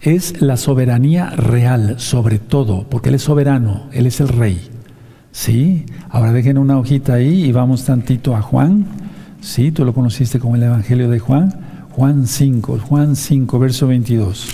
[0.00, 4.58] Es la soberanía real sobre todo, porque Él es soberano, Él es el rey.
[5.30, 5.84] ¿Sí?
[6.08, 8.86] Ahora dejen una hojita ahí y vamos tantito a Juan
[9.40, 11.58] Sí, tú lo conociste como el Evangelio de Juan.
[11.92, 14.48] Juan 5, Juan 5, verso 22.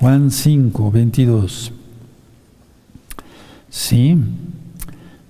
[0.00, 1.72] Juan 5, 22.
[3.68, 4.16] Sí,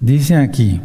[0.01, 0.81] dice aquí,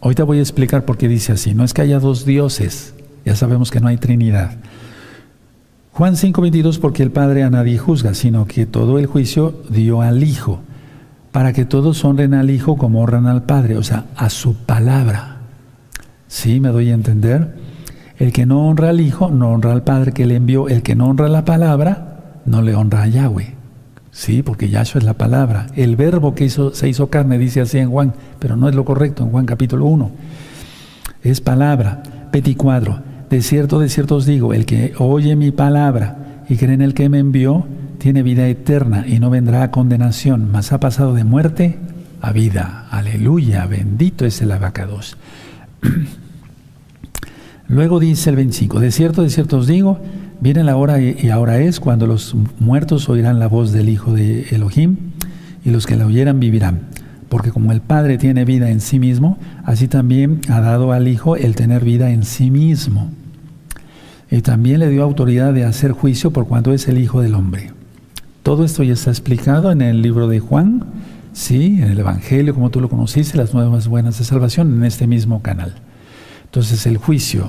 [0.00, 1.54] ahorita voy a explicar por qué dice así.
[1.54, 2.94] No es que haya dos dioses,
[3.24, 4.58] ya sabemos que no hay Trinidad.
[5.92, 10.22] Juan 5:22, porque el Padre a nadie juzga, sino que todo el juicio dio al
[10.22, 10.60] Hijo,
[11.32, 15.37] para que todos honren al Hijo como honran al Padre, o sea, a su palabra.
[16.28, 16.60] ¿Sí?
[16.60, 17.54] ¿Me doy a entender?
[18.18, 20.68] El que no honra al Hijo, no honra al Padre que le envió.
[20.68, 23.54] El que no honra la palabra, no le honra a Yahweh.
[24.10, 25.68] Sí, porque Yahshua es la palabra.
[25.76, 29.22] El verbo que se hizo carne dice así en Juan, pero no es lo correcto
[29.22, 30.10] en Juan capítulo 1.
[31.22, 32.02] Es palabra.
[32.30, 33.00] Peticuadro.
[33.30, 36.94] De cierto, de cierto os digo, el que oye mi palabra y cree en el
[36.94, 37.66] que me envió,
[37.98, 41.78] tiene vida eterna y no vendrá a condenación, mas ha pasado de muerte
[42.20, 42.86] a vida.
[42.90, 45.16] Aleluya, bendito es el abacados.
[47.68, 49.98] Luego dice el 25, de cierto, de cierto os digo,
[50.40, 54.48] viene la hora y ahora es cuando los muertos oirán la voz del Hijo de
[54.50, 54.96] Elohim
[55.64, 56.80] y los que la oyeran vivirán.
[57.28, 61.36] Porque como el Padre tiene vida en sí mismo, así también ha dado al Hijo
[61.36, 63.10] el tener vida en sí mismo.
[64.30, 67.72] Y también le dio autoridad de hacer juicio por cuanto es el Hijo del Hombre.
[68.42, 70.84] Todo esto ya está explicado en el libro de Juan,
[71.32, 75.06] sí, en el Evangelio, como tú lo conociste, las nuevas buenas de salvación, en este
[75.06, 75.74] mismo canal.
[76.44, 77.48] Entonces el juicio,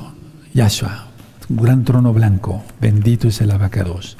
[0.54, 1.08] Yahshua,
[1.50, 4.18] gran trono blanco, bendito es el abacados.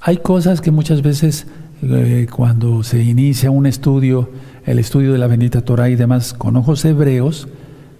[0.00, 1.46] Hay cosas que muchas veces
[1.82, 4.30] eh, cuando se inicia un estudio,
[4.64, 7.48] el estudio de la bendita Torah y demás, con ojos hebreos,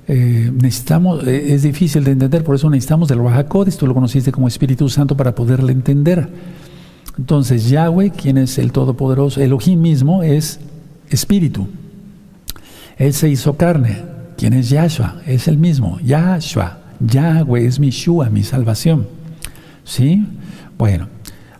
[0.08, 4.32] eh, necesitamos, eh, es difícil de entender, por eso necesitamos del Rahakodes, tú lo conociste
[4.32, 6.28] como Espíritu Santo para poderle entender.
[7.18, 10.60] Entonces, Yahweh, quien es el Todopoderoso, Elohim mismo es
[11.08, 11.68] Espíritu.
[12.98, 15.16] Él se hizo carne, ¿Quién es Yahshua?
[15.26, 16.78] Es el mismo, Yahshua.
[17.00, 19.06] Yahweh es mi Shua, mi salvación.
[19.84, 20.26] ¿Sí?
[20.76, 21.08] Bueno,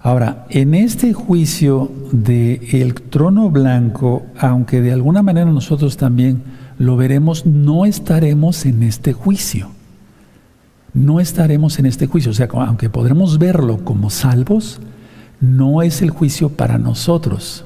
[0.03, 6.43] ahora, en este juicio del el trono blanco, aunque de alguna manera nosotros también
[6.79, 9.71] lo veremos, no estaremos en este juicio.
[10.93, 12.31] No estaremos en este juicio.
[12.31, 14.81] O sea, aunque podremos verlo como salvos,
[15.41, 17.65] no es el juicio para nosotros.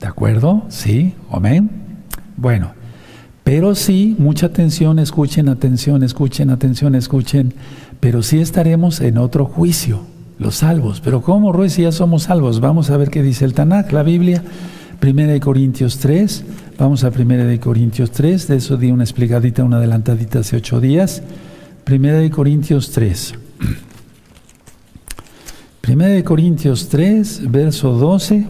[0.00, 0.64] ¿De acuerdo?
[0.68, 1.14] ¿Sí?
[1.30, 1.70] Amén.
[2.36, 2.72] Bueno,
[3.44, 7.54] pero sí, mucha atención, escuchen, atención, escuchen, atención, escuchen.
[7.98, 10.00] Pero sí estaremos en otro juicio,
[10.38, 11.00] los salvos.
[11.00, 12.60] Pero ¿cómo, Roy, si ya somos salvos?
[12.60, 14.42] Vamos a ver qué dice el Tanakh, la Biblia.
[15.00, 16.44] Primera de Corintios 3.
[16.78, 18.48] Vamos a Primera de Corintios 3.
[18.48, 21.22] De eso di una explicadita, una adelantadita hace ocho días.
[21.84, 23.34] Primera de Corintios 3.
[25.80, 28.46] Primera de Corintios 3, verso 12.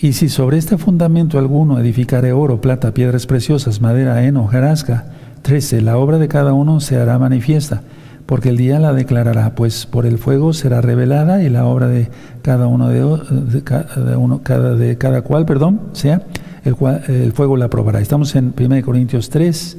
[0.00, 5.06] Y si sobre este fundamento alguno edificare oro, plata, piedras preciosas, madera, heno, jarasca,
[5.42, 5.80] 13.
[5.80, 7.82] La obra de cada uno se hará manifiesta,
[8.26, 12.10] porque el día la declarará, pues por el fuego será revelada y la obra de
[12.42, 16.22] cada uno de, cada, de cada cual, perdón, sea,
[16.64, 16.74] el,
[17.06, 18.00] el fuego la probará.
[18.00, 19.78] Estamos en 1 Corintios 3,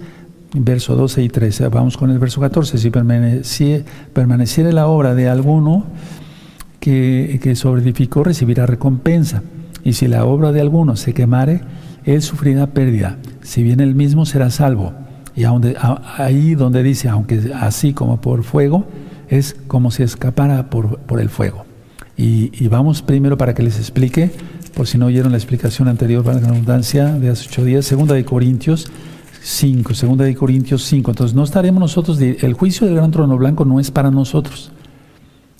[0.53, 1.67] verso 12 y 13.
[1.69, 2.77] Vamos con el verso 14.
[2.77, 2.89] Si
[4.13, 5.85] permaneciere la obra de alguno
[6.79, 9.43] que, que sobreedificó, recibirá recompensa.
[9.83, 11.61] Y si la obra de alguno se quemare,
[12.05, 14.93] él sufrirá pérdida, si bien él mismo será salvo.
[15.35, 15.45] Y
[16.17, 18.85] ahí donde dice, aunque así como por fuego,
[19.29, 21.65] es como si escapara por, por el fuego.
[22.15, 24.31] Y, vamos primero para que les explique,
[24.75, 28.13] por si no oyeron la explicación anterior, para la redundancia de hace ocho días, segunda
[28.13, 28.91] de Corintios
[29.43, 31.11] 5, segunda de Corintios 5.
[31.11, 34.71] Entonces no estaremos nosotros, el juicio del gran trono blanco no es para nosotros.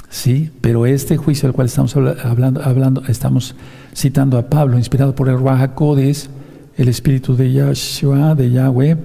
[0.09, 3.55] Sí, pero este juicio del cual estamos hablando, hablando estamos
[3.93, 6.29] citando a Pablo, inspirado por el Raja Codes,
[6.77, 8.97] el espíritu de Yahshua, de Yahweh,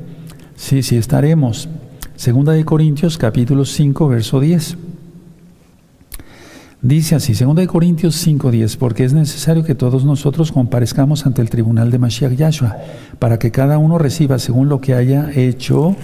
[0.55, 1.69] sí, sí estaremos.
[2.15, 4.77] Segunda de Corintios, capítulo 5, verso 10.
[6.81, 11.43] Dice así, Segunda de Corintios 5, 10, porque es necesario que todos nosotros comparezcamos ante
[11.43, 12.77] el tribunal de Mashiach Yahshua,
[13.19, 15.97] para que cada uno reciba según lo que haya hecho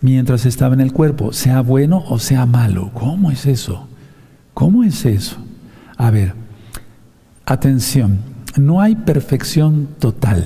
[0.00, 2.90] mientras estaba en el cuerpo, sea bueno o sea malo.
[2.92, 3.86] ¿Cómo es eso?
[4.52, 5.36] ¿Cómo es eso?
[5.96, 6.34] A ver,
[7.46, 8.18] atención,
[8.56, 10.44] no hay perfección total.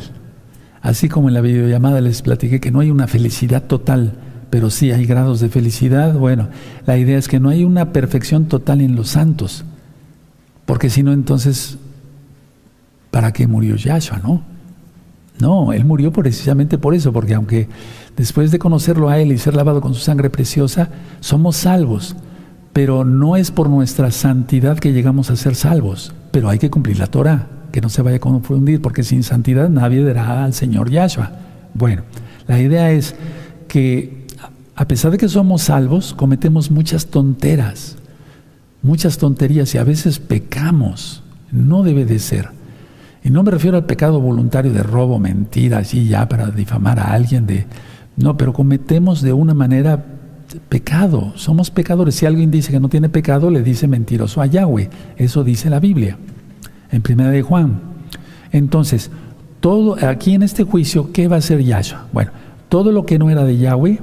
[0.82, 4.12] Así como en la videollamada les platiqué que no hay una felicidad total,
[4.52, 6.12] pero sí hay grados de felicidad.
[6.12, 6.50] Bueno,
[6.84, 9.64] la idea es que no hay una perfección total en los santos,
[10.66, 11.78] porque si no, entonces,
[13.10, 14.42] ¿para qué murió Yahshua, no?
[15.40, 17.66] No, Él murió precisamente por eso, porque aunque
[18.14, 20.90] después de conocerlo a Él y ser lavado con su sangre preciosa,
[21.20, 22.14] somos salvos
[22.74, 26.98] pero no es por nuestra santidad que llegamos a ser salvos, pero hay que cumplir
[26.98, 30.90] la Torah, que no se vaya a confundir, porque sin santidad nadie verá al Señor
[30.90, 31.32] Yahshua.
[31.74, 32.02] Bueno,
[32.46, 33.14] la idea es
[33.68, 34.21] que
[34.74, 37.96] a pesar de que somos salvos, cometemos muchas tonteras,
[38.82, 41.22] muchas tonterías y a veces pecamos.
[41.50, 42.48] No debe de ser.
[43.22, 47.12] Y no me refiero al pecado voluntario de robo, mentira, así ya para difamar a
[47.12, 47.66] alguien de
[48.16, 50.04] no, pero cometemos de una manera
[50.68, 52.14] pecado, somos pecadores.
[52.14, 54.90] Si alguien dice que no tiene pecado, le dice mentiroso a Yahweh.
[55.16, 56.18] Eso dice la Biblia,
[56.90, 57.80] en primera de Juan.
[58.50, 59.10] Entonces,
[59.60, 62.06] todo, aquí en este juicio, ¿qué va a hacer Yahshua?
[62.12, 62.32] Bueno,
[62.68, 64.00] todo lo que no era de Yahweh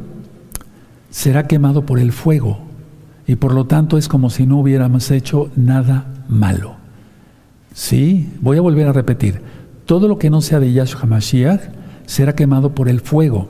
[1.09, 2.59] será quemado por el fuego.
[3.27, 6.75] Y por lo tanto es como si no hubiéramos hecho nada malo.
[7.73, 9.41] Sí, voy a volver a repetir.
[9.85, 11.61] Todo lo que no sea de Yahshua Mashiach
[12.05, 13.49] será quemado por el fuego.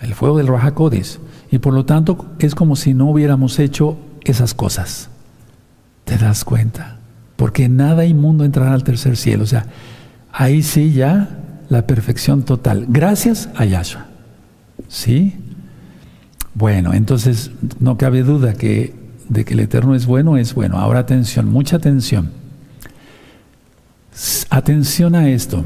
[0.00, 1.20] El fuego del Rahakodis.
[1.50, 5.10] Y por lo tanto es como si no hubiéramos hecho esas cosas.
[6.04, 6.98] ¿Te das cuenta?
[7.36, 9.44] Porque nada inmundo entrará al tercer cielo.
[9.44, 9.66] O sea,
[10.32, 11.38] ahí sí ya
[11.68, 12.86] la perfección total.
[12.88, 14.06] Gracias a Yahshua.
[14.88, 15.36] ¿Sí?
[16.54, 17.50] Bueno, entonces
[17.80, 20.78] no cabe duda que de que el Eterno es bueno, es bueno.
[20.78, 22.30] Ahora atención, mucha atención.
[24.50, 25.64] Atención a esto.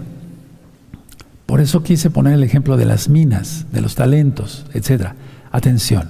[1.47, 5.13] Por eso quise poner el ejemplo de las minas, de los talentos, etc.
[5.51, 6.09] Atención.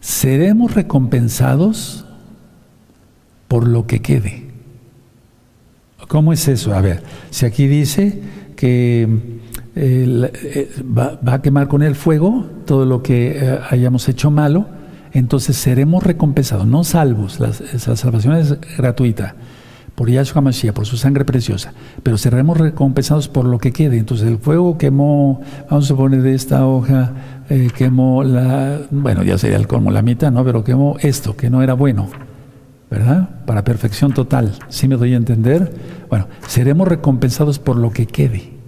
[0.00, 2.06] Seremos recompensados
[3.48, 4.50] por lo que quede.
[6.08, 6.74] ¿Cómo es eso?
[6.74, 8.20] A ver, si aquí dice
[8.56, 9.40] que
[9.74, 14.66] eh, va, a quemar con el fuego todo lo que eh, hayamos hecho malo,
[15.12, 19.34] entonces seremos recompensados, no salvos, la, salvación es gratuita
[19.94, 23.98] por Yahshua Mashiach, por su sangre preciosa, pero seremos recompensados por lo que quede.
[23.98, 27.12] Entonces el fuego quemó, vamos a poner de esta hoja,
[27.50, 30.44] eh, quemó la, bueno, ya sería el la mitad, ¿no?
[30.44, 32.08] Pero quemó esto, que no era bueno,
[32.90, 33.44] ¿verdad?
[33.46, 35.72] Para perfección total, ¿sí me doy a entender?
[36.08, 38.61] Bueno, seremos recompensados por lo que quede.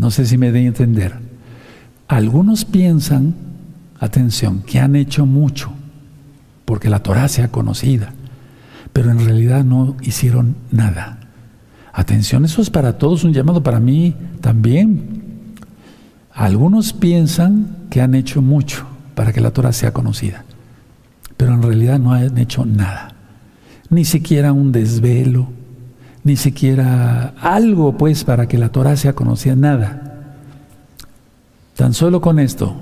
[0.00, 1.12] No sé si me dé a entender.
[2.08, 3.34] Algunos piensan,
[3.98, 5.74] atención, que han hecho mucho
[6.64, 8.14] porque la Torah sea conocida,
[8.94, 11.18] pero en realidad no hicieron nada.
[11.92, 15.56] Atención, eso es para todos un llamado para mí también.
[16.32, 20.46] Algunos piensan que han hecho mucho para que la Torah sea conocida,
[21.36, 23.12] pero en realidad no han hecho nada.
[23.90, 25.52] Ni siquiera un desvelo,
[26.24, 30.36] ni siquiera algo pues para que la Torah sea conocida, nada.
[31.76, 32.74] Tan solo con esto,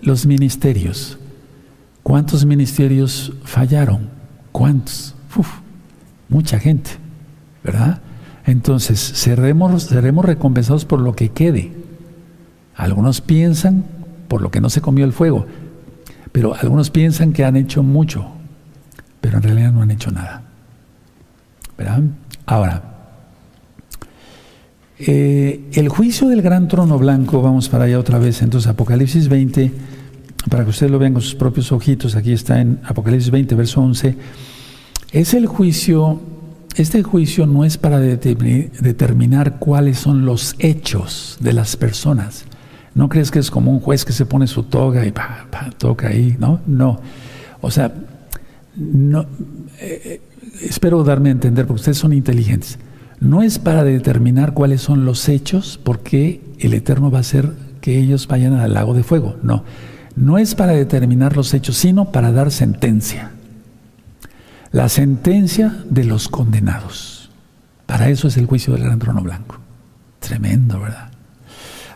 [0.00, 1.18] los ministerios.
[2.02, 4.08] ¿Cuántos ministerios fallaron?
[4.52, 5.14] ¿Cuántos?
[6.28, 6.90] mucha gente,
[7.62, 8.00] ¿verdad?
[8.44, 11.72] Entonces, seremos, seremos recompensados por lo que quede.
[12.74, 13.84] Algunos piensan
[14.28, 15.46] por lo que no se comió el fuego,
[16.32, 18.26] pero algunos piensan que han hecho mucho,
[19.20, 20.42] pero en realidad no han hecho nada.
[21.76, 22.02] ¿Verdad?
[22.48, 22.82] Ahora,
[24.98, 29.70] eh, el juicio del gran trono blanco, vamos para allá otra vez, entonces Apocalipsis 20,
[30.48, 33.82] para que ustedes lo vean con sus propios ojitos, aquí está en Apocalipsis 20, verso
[33.82, 34.16] 11,
[35.12, 36.22] es el juicio,
[36.74, 42.46] este juicio no es para determinar cuáles son los hechos de las personas.
[42.94, 45.12] No crees que es como un juez que se pone su toga y
[45.76, 46.60] toca ahí, ¿no?
[46.66, 46.98] No.
[47.60, 47.92] O sea,
[48.74, 49.26] no,
[49.80, 50.20] eh, eh,
[50.60, 52.78] espero darme a entender, porque ustedes son inteligentes.
[53.20, 57.98] No es para determinar cuáles son los hechos, porque el Eterno va a hacer que
[57.98, 59.36] ellos vayan al lago de fuego.
[59.42, 59.64] No.
[60.14, 63.30] No es para determinar los hechos, sino para dar sentencia.
[64.70, 67.30] La sentencia de los condenados.
[67.86, 69.58] Para eso es el juicio del gran trono blanco.
[70.18, 71.10] Tremendo, ¿verdad?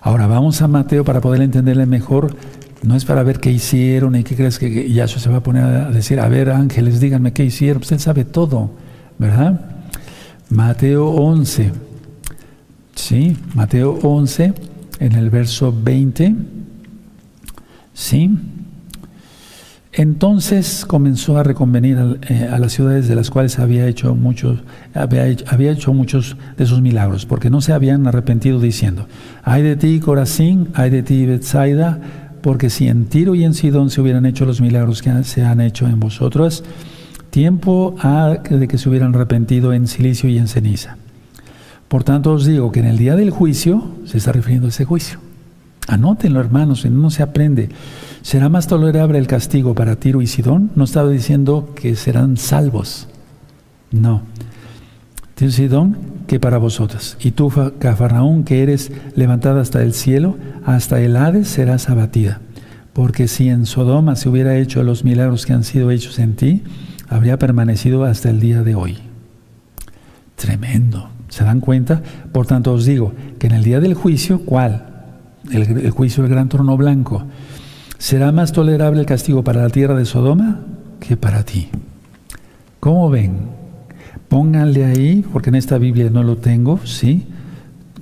[0.00, 2.34] Ahora vamos a Mateo para poder entenderle mejor
[2.82, 5.64] no es para ver qué hicieron y qué crees que Yahshua se va a poner
[5.64, 7.82] a decir, a ver ángeles, díganme qué hicieron.
[7.82, 8.70] Usted sabe todo,
[9.18, 9.60] ¿verdad?
[10.50, 11.70] Mateo 11.
[12.94, 14.52] Sí, Mateo 11,
[14.98, 16.34] en el verso 20.
[17.94, 18.30] Sí.
[19.94, 24.60] Entonces comenzó a reconvenir eh, a, las ciudades de las cuales había hecho muchos,
[24.94, 29.06] había hecho, había hecho, muchos de sus milagros, porque no se habían arrepentido diciendo,
[29.44, 32.00] ay de ti Corazín, ay de ti Bethsaida,
[32.42, 35.60] porque si en Tiro y en Sidón se hubieran hecho los milagros que se han
[35.60, 36.64] hecho en vosotros,
[37.30, 40.96] tiempo ha de que se hubieran arrepentido en silicio y en ceniza.
[41.88, 44.84] Por tanto os digo que en el día del juicio, se está refiriendo a ese
[44.84, 45.18] juicio.
[45.88, 47.68] Anótenlo, hermanos, si no se aprende.
[48.22, 50.70] ¿Será más tolerable el castigo para Tiro y Sidón?
[50.76, 53.08] No estaba diciendo que serán salvos.
[53.90, 54.22] No.
[55.36, 57.16] Sidón, que para vosotros.
[57.20, 62.40] Y tú, Cafarnaún, que eres levantada hasta el cielo, hasta el Hades serás abatida.
[62.92, 66.62] Porque si en Sodoma se hubiera hecho los milagros que han sido hechos en ti,
[67.08, 68.98] habría permanecido hasta el día de hoy.
[70.36, 71.08] Tremendo.
[71.28, 72.02] ¿Se dan cuenta?
[72.30, 74.86] Por tanto os digo que en el día del juicio, ¿cuál?
[75.50, 77.24] El juicio del gran trono blanco.
[77.98, 80.60] ¿Será más tolerable el castigo para la tierra de Sodoma
[81.00, 81.68] que para ti?
[82.80, 83.61] ¿Cómo ven?
[84.32, 87.26] Pónganle ahí, porque en esta Biblia no lo tengo, ¿sí?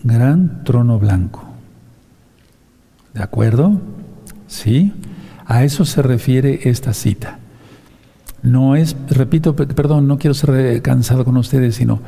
[0.04, 1.42] Gran trono blanco.
[3.12, 3.80] ¿De acuerdo?
[4.46, 4.92] ¿Sí?
[5.44, 7.40] A eso se refiere esta cita.
[8.44, 12.00] No es, repito, perdón, no quiero ser cansado con ustedes, sino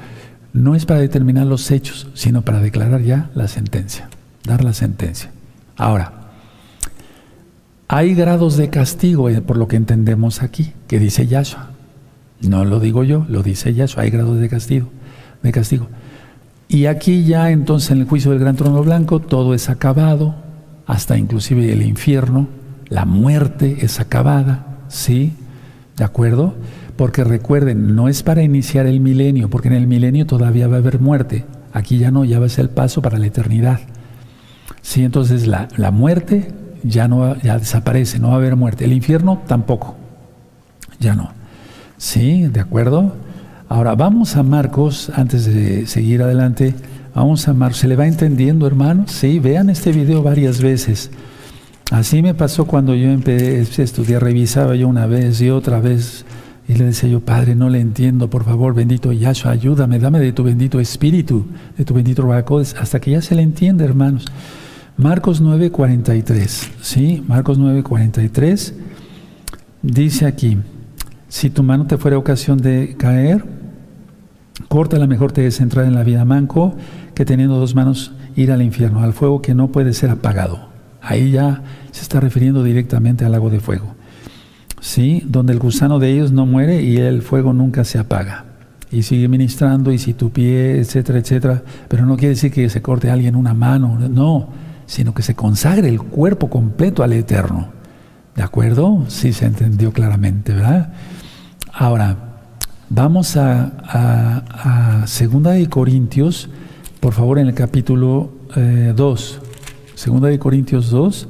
[0.52, 4.08] no es para determinar los hechos, sino para declarar ya la sentencia,
[4.44, 5.32] dar la sentencia.
[5.76, 6.12] Ahora,
[7.88, 11.72] hay grados de castigo, eh, por lo que entendemos aquí, que dice Yahshua.
[12.42, 14.88] No lo digo yo, lo dice Yahshua, hay grados de castigo,
[15.42, 15.88] de castigo.
[16.68, 20.34] Y aquí ya entonces en el juicio del gran trono blanco todo es acabado,
[20.86, 22.48] hasta inclusive el infierno,
[22.88, 25.34] la muerte es acabada, ¿sí?
[25.96, 26.54] ¿De acuerdo?
[26.96, 30.78] Porque recuerden, no es para iniciar el milenio, porque en el milenio todavía va a
[30.80, 31.44] haber muerte.
[31.72, 33.80] Aquí ya no, ya va a ser el paso para la eternidad.
[34.82, 38.84] Sí, entonces la, la muerte ya no ya desaparece, no va a haber muerte.
[38.84, 39.96] El infierno tampoco.
[41.00, 41.41] Ya no.
[42.02, 43.12] Sí, de acuerdo.
[43.68, 46.74] Ahora vamos a Marcos, antes de seguir adelante,
[47.14, 47.78] vamos a Marcos.
[47.78, 49.04] ¿Se le va entendiendo, hermano?
[49.06, 51.12] Sí, vean este video varias veces.
[51.92, 56.24] Así me pasó cuando yo empecé a estudiar, revisaba yo una vez y otra vez
[56.66, 60.32] y le decía yo, Padre, no le entiendo, por favor, bendito Yahshua, ayúdame, dame de
[60.32, 61.46] tu bendito espíritu,
[61.78, 64.24] de tu bendito Rabacodes, hasta que ya se le entiende, hermanos.
[64.96, 67.22] Marcos 9:43, ¿sí?
[67.28, 68.74] Marcos 9:43
[69.82, 70.58] dice aquí,
[71.32, 73.42] si tu mano te fuera ocasión de caer,
[74.68, 76.74] Corta la mejor te es entrar en la vida manco
[77.14, 80.68] que teniendo dos manos ir al infierno, al fuego que no puede ser apagado.
[81.00, 83.94] Ahí ya se está refiriendo directamente al lago de fuego.
[84.78, 85.22] ¿Sí?
[85.26, 88.44] Donde el gusano de ellos no muere y el fuego nunca se apaga.
[88.90, 91.62] Y sigue ministrando y si tu pie, etcétera, etcétera.
[91.88, 94.50] Pero no quiere decir que se corte a alguien una mano, no,
[94.84, 97.68] sino que se consagre el cuerpo completo al Eterno.
[98.36, 99.06] ¿De acuerdo?
[99.08, 100.92] Sí se entendió claramente, ¿verdad?
[101.72, 102.32] Ahora,
[102.94, 106.50] Vamos a, Segunda de Corintios,
[107.00, 109.40] por favor, en el capítulo 2.
[109.42, 109.46] Eh,
[109.94, 111.26] Segunda de Corintios 2,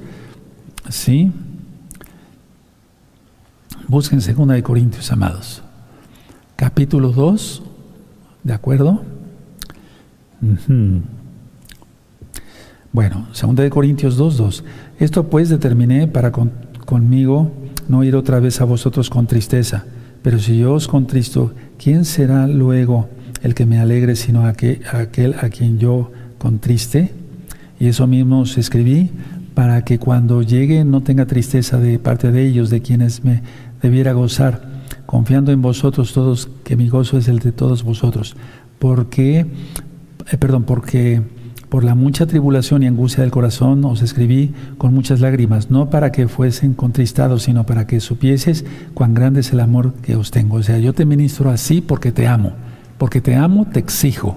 [0.89, 1.31] ¿sí?
[3.87, 5.63] Busquen Segunda de Corintios, amados.
[6.57, 7.63] Capítulo 2,
[8.43, 9.05] ¿de acuerdo?
[12.93, 14.65] Bueno, Segunda de Corintios 2, 2.
[14.99, 17.53] Esto pues determiné para conmigo
[17.87, 19.85] no ir otra vez a vosotros con tristeza
[20.23, 23.09] pero si yo os contristo, ¿quién será luego
[23.43, 24.83] el que me alegre sino aquel,
[25.41, 27.13] a quien yo contriste?
[27.81, 29.11] Y eso mismo os escribí
[29.55, 33.43] para que cuando llegue no tenga tristeza de parte de ellos, de quienes me
[33.83, 34.63] debiera gozar,
[35.07, 38.37] confiando en vosotros todos, que mi gozo es el de todos vosotros.
[38.79, 39.41] Porque,
[40.31, 41.23] eh, perdón, porque
[41.73, 46.13] por la mucha tribulación y angustia del corazón os escribí con muchas lágrimas, no para
[46.13, 50.57] que fuesen contristados, sino para que supieses cuán grande es el amor que os tengo.
[50.57, 52.53] O sea, yo te ministro así porque te amo,
[52.99, 54.37] porque te amo, te exijo.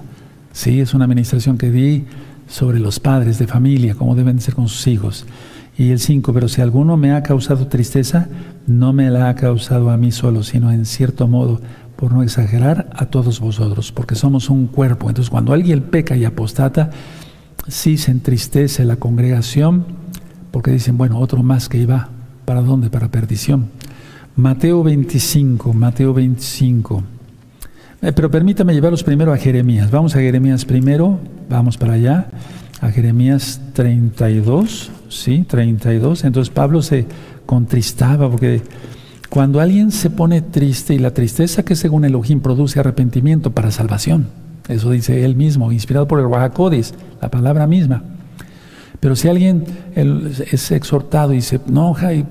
[0.52, 2.06] Sí, es una administración que di
[2.48, 5.26] sobre los padres de familia, cómo deben ser con sus hijos.
[5.76, 8.28] Y el 5, pero si alguno me ha causado tristeza,
[8.66, 11.60] no me la ha causado a mí solo, sino en cierto modo
[11.96, 15.10] por no exagerar, a todos vosotros, porque somos un cuerpo.
[15.10, 16.90] Entonces, cuando alguien peca y apostata,
[17.68, 19.84] sí se entristece la congregación
[20.50, 22.08] porque dicen, bueno, otro más que iba,
[22.44, 22.90] ¿para dónde?
[22.90, 23.68] Para perdición.
[24.36, 27.02] Mateo 25, Mateo 25.
[28.02, 29.90] Eh, pero permítame llevarlos primero a Jeremías.
[29.90, 32.28] Vamos a Jeremías primero, vamos para allá,
[32.80, 35.44] a Jeremías 32, ¿sí?
[35.48, 36.24] 32.
[36.24, 37.06] Entonces Pablo se
[37.46, 38.62] contristaba porque
[39.30, 44.28] cuando alguien se pone triste y la tristeza que según Elohim produce arrepentimiento para salvación,
[44.68, 48.02] eso dice él mismo, inspirado por el Wahakodis, la palabra misma.
[49.00, 49.64] Pero si alguien
[49.94, 52.26] es exhortado y se enoja, y,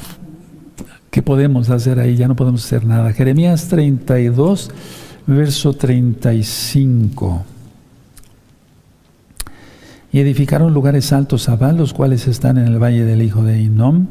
[1.11, 2.15] ¿qué podemos hacer ahí?
[2.15, 3.13] Ya no podemos hacer nada.
[3.13, 4.71] Jeremías 32,
[5.27, 7.45] verso 35.
[10.11, 14.07] Y edificaron lugares altos a los cuales están en el valle del hijo de Inom,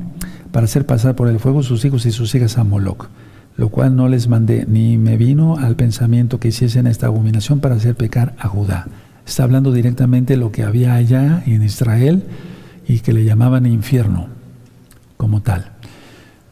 [0.53, 3.09] para hacer pasar por el fuego sus hijos y sus hijas a Moloch
[3.57, 7.77] lo cual no les mandé, ni me vino al pensamiento que hiciesen esta abominación para
[7.77, 8.87] hacer pecar a Judá.
[9.27, 12.25] Está hablando directamente de lo que había allá en Israel
[12.87, 14.29] y que le llamaban infierno
[15.17, 15.73] como tal.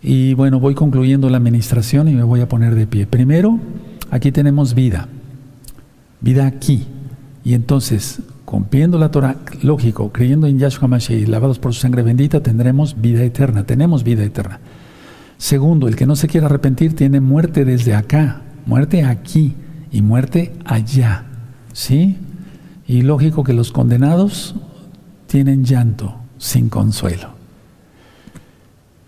[0.02, 3.06] Y bueno, voy concluyendo la administración y me voy a poner de pie.
[3.06, 3.58] Primero,
[4.10, 5.08] aquí tenemos vida,
[6.20, 6.86] vida aquí.
[7.44, 12.42] Y entonces, cumpliendo la Torah, lógico, creyendo en Yahshua Mashiach, lavados por su sangre bendita,
[12.42, 14.60] tendremos vida eterna, tenemos vida eterna.
[15.42, 19.56] Segundo, el que no se quiere arrepentir tiene muerte desde acá, muerte aquí
[19.90, 21.24] y muerte allá.
[21.72, 22.16] ¿Sí?
[22.86, 24.54] Y lógico que los condenados
[25.26, 27.30] tienen llanto sin consuelo.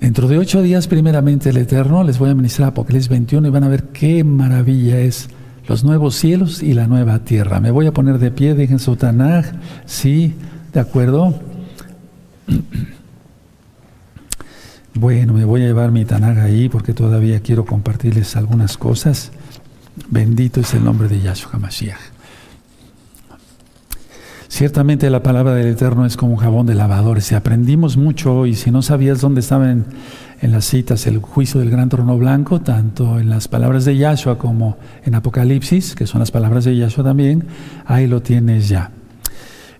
[0.00, 3.62] Dentro de ocho días, primeramente, el Eterno les voy a ministrar Apocalipsis 21 y van
[3.62, 5.28] a ver qué maravilla es
[5.68, 7.60] los nuevos cielos y la nueva tierra.
[7.60, 9.52] Me voy a poner de pie, dejen su Tanaj,
[9.86, 10.34] sí,
[10.72, 11.32] de acuerdo.
[14.96, 19.32] Bueno, me voy a llevar mi Tanaga ahí porque todavía quiero compartirles algunas cosas.
[20.08, 21.98] Bendito es el nombre de Yahshua Mashiach.
[24.46, 27.24] Ciertamente la palabra del Eterno es como un jabón de lavadores.
[27.24, 29.86] Si aprendimos mucho y si no sabías dónde estaban
[30.40, 34.38] en, las citas el juicio del gran trono blanco, tanto en las palabras de Yahshua
[34.38, 37.46] como en Apocalipsis, que son las palabras de Yahshua también,
[37.84, 38.92] ahí lo tienes ya.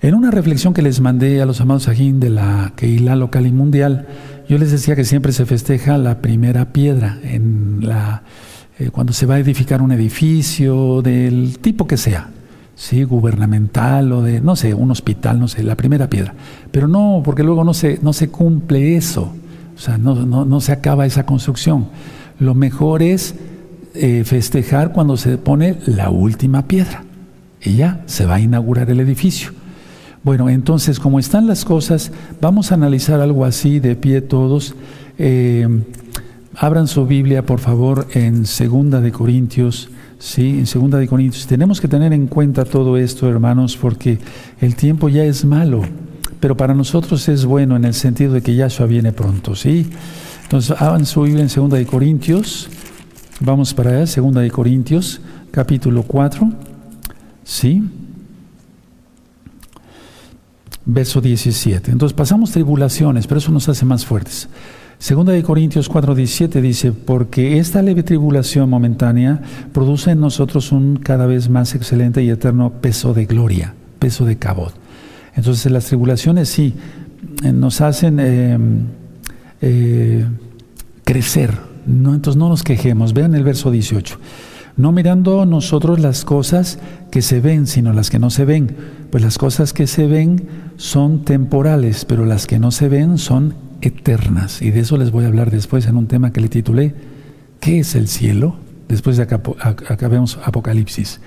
[0.03, 3.53] En una reflexión que les mandé a los amados Ajín de la Keilah local y
[3.53, 4.07] mundial,
[4.49, 8.23] yo les decía que siempre se festeja la primera piedra en la,
[8.79, 12.29] eh, cuando se va a edificar un edificio del tipo que sea,
[12.75, 13.05] ¿sí?
[13.05, 16.35] gubernamental o de, no sé, un hospital, no sé, la primera piedra.
[16.71, 19.33] Pero no, porque luego no se, no se cumple eso,
[19.77, 21.89] o sea, no, no, se acaba esa construcción.
[22.39, 23.35] Lo mejor es
[23.95, 27.05] eh, festejar cuando se pone la última piedra
[27.61, 29.53] y ya se va a inaugurar el edificio.
[30.25, 32.11] Bueno, entonces, como están las cosas,
[32.41, 34.75] vamos a analizar algo así de pie todos.
[35.19, 35.69] Eh,
[36.57, 39.91] abran su Biblia, por favor, en Segunda de Corintios.
[40.19, 41.47] Sí, en Segunda de Corintios.
[41.47, 44.19] Tenemos que tener en cuenta todo esto, hermanos, porque
[44.63, 45.83] el tiempo ya es malo,
[46.41, 49.91] pero para nosotros es bueno en el sentido de que Yahshua viene pronto, ¿sí?
[50.45, 52.71] Entonces, abran su Biblia en Segunda de Corintios.
[53.41, 55.21] Vamos para allá, Segunda de Corintios,
[55.51, 56.51] capítulo 4.
[57.45, 57.83] ¿Sí?
[60.87, 61.91] Verso 17.
[61.91, 64.49] Entonces pasamos tribulaciones, pero eso nos hace más fuertes.
[64.99, 71.27] Segunda de Corintios 4:17 dice, porque esta leve tribulación momentánea produce en nosotros un cada
[71.27, 74.73] vez más excelente y eterno peso de gloria, peso de cabot.
[75.35, 76.75] Entonces las tribulaciones sí
[77.43, 78.59] eh, nos hacen eh,
[79.61, 80.25] eh,
[81.05, 81.53] crecer,
[81.87, 82.15] ¿no?
[82.15, 83.13] entonces no nos quejemos.
[83.13, 84.19] Vean el verso 18
[84.77, 86.79] no mirando nosotros las cosas
[87.11, 88.77] que se ven, sino las que no se ven.
[89.15, 93.55] Pues las cosas que se ven son temporales, pero las que no se ven son
[93.81, 94.61] eternas.
[94.61, 96.97] Y de eso les voy a hablar después en un tema que le titulé
[97.61, 98.57] ¿Qué es el cielo?
[98.89, 101.21] Después de acá, vemos Apocalipsis.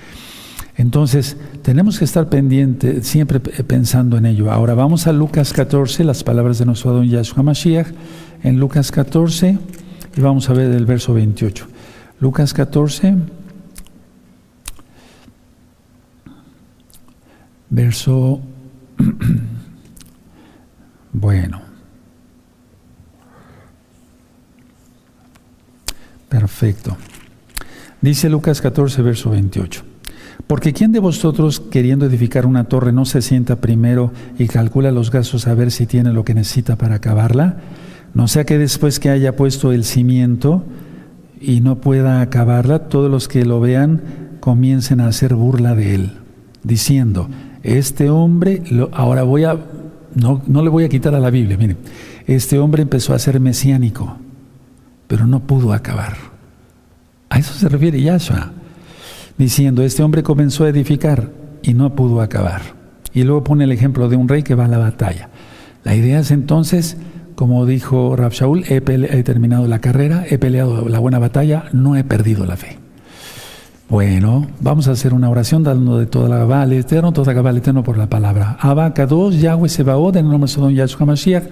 [0.76, 4.52] Entonces, tenemos que estar pendientes, siempre pensando en ello.
[4.52, 7.88] Ahora vamos a Lucas 14, las palabras de nuestro don Yahshua Mashiach,
[8.44, 9.58] en Lucas 14,
[10.18, 11.66] y vamos a ver el verso 28.
[12.20, 13.16] Lucas 14,
[17.70, 18.42] verso...
[21.14, 21.62] bueno.
[26.30, 26.98] Perfecto.
[28.02, 29.84] Dice Lucas 14, verso 28.
[30.46, 35.12] Porque ¿quién de vosotros, queriendo edificar una torre, no se sienta primero y calcula los
[35.12, 37.58] gastos a ver si tiene lo que necesita para acabarla?
[38.14, 40.64] No sea que después que haya puesto el cimiento
[41.42, 44.02] y no pueda acabarla, todos los que lo vean
[44.40, 46.14] comiencen a hacer burla de él,
[46.64, 47.30] diciendo,
[47.64, 49.58] este hombre, ahora voy a,
[50.16, 51.78] no, no le voy a quitar a la Biblia, miren,
[52.26, 54.18] este hombre empezó a ser mesiánico,
[55.08, 56.16] pero no pudo acabar.
[57.30, 58.52] A eso se refiere Yahshua,
[59.38, 61.32] diciendo, este hombre comenzó a edificar
[61.62, 62.62] y no pudo acabar.
[63.14, 65.30] Y luego pone el ejemplo de un rey que va a la batalla.
[65.84, 66.98] La idea es entonces,
[67.36, 68.82] como dijo Rab Shaul, he
[69.24, 72.78] terminado la carrera, he peleado la buena batalla, no he perdido la fe.
[73.90, 77.58] Bueno, vamos a hacer una oración dando de toda la Gabá Eterno, toda Gabá al
[77.58, 78.58] Eterno por la palabra.
[78.60, 81.46] Abba, Kadosh, Yahweh, Sebaot, en el nombre de Don Yahshua Mashiach,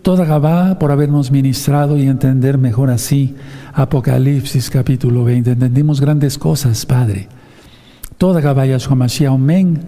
[0.00, 3.34] toda Gabá por habernos ministrado y entender mejor así
[3.72, 5.50] Apocalipsis capítulo 20.
[5.50, 7.26] Entendimos grandes cosas, Padre.
[8.18, 9.80] Toda Gabá Yahshua Mashiach, amén.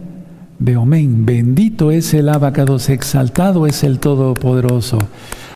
[0.58, 4.98] Beomen, bendito es el abacados, exaltado es el Todopoderoso.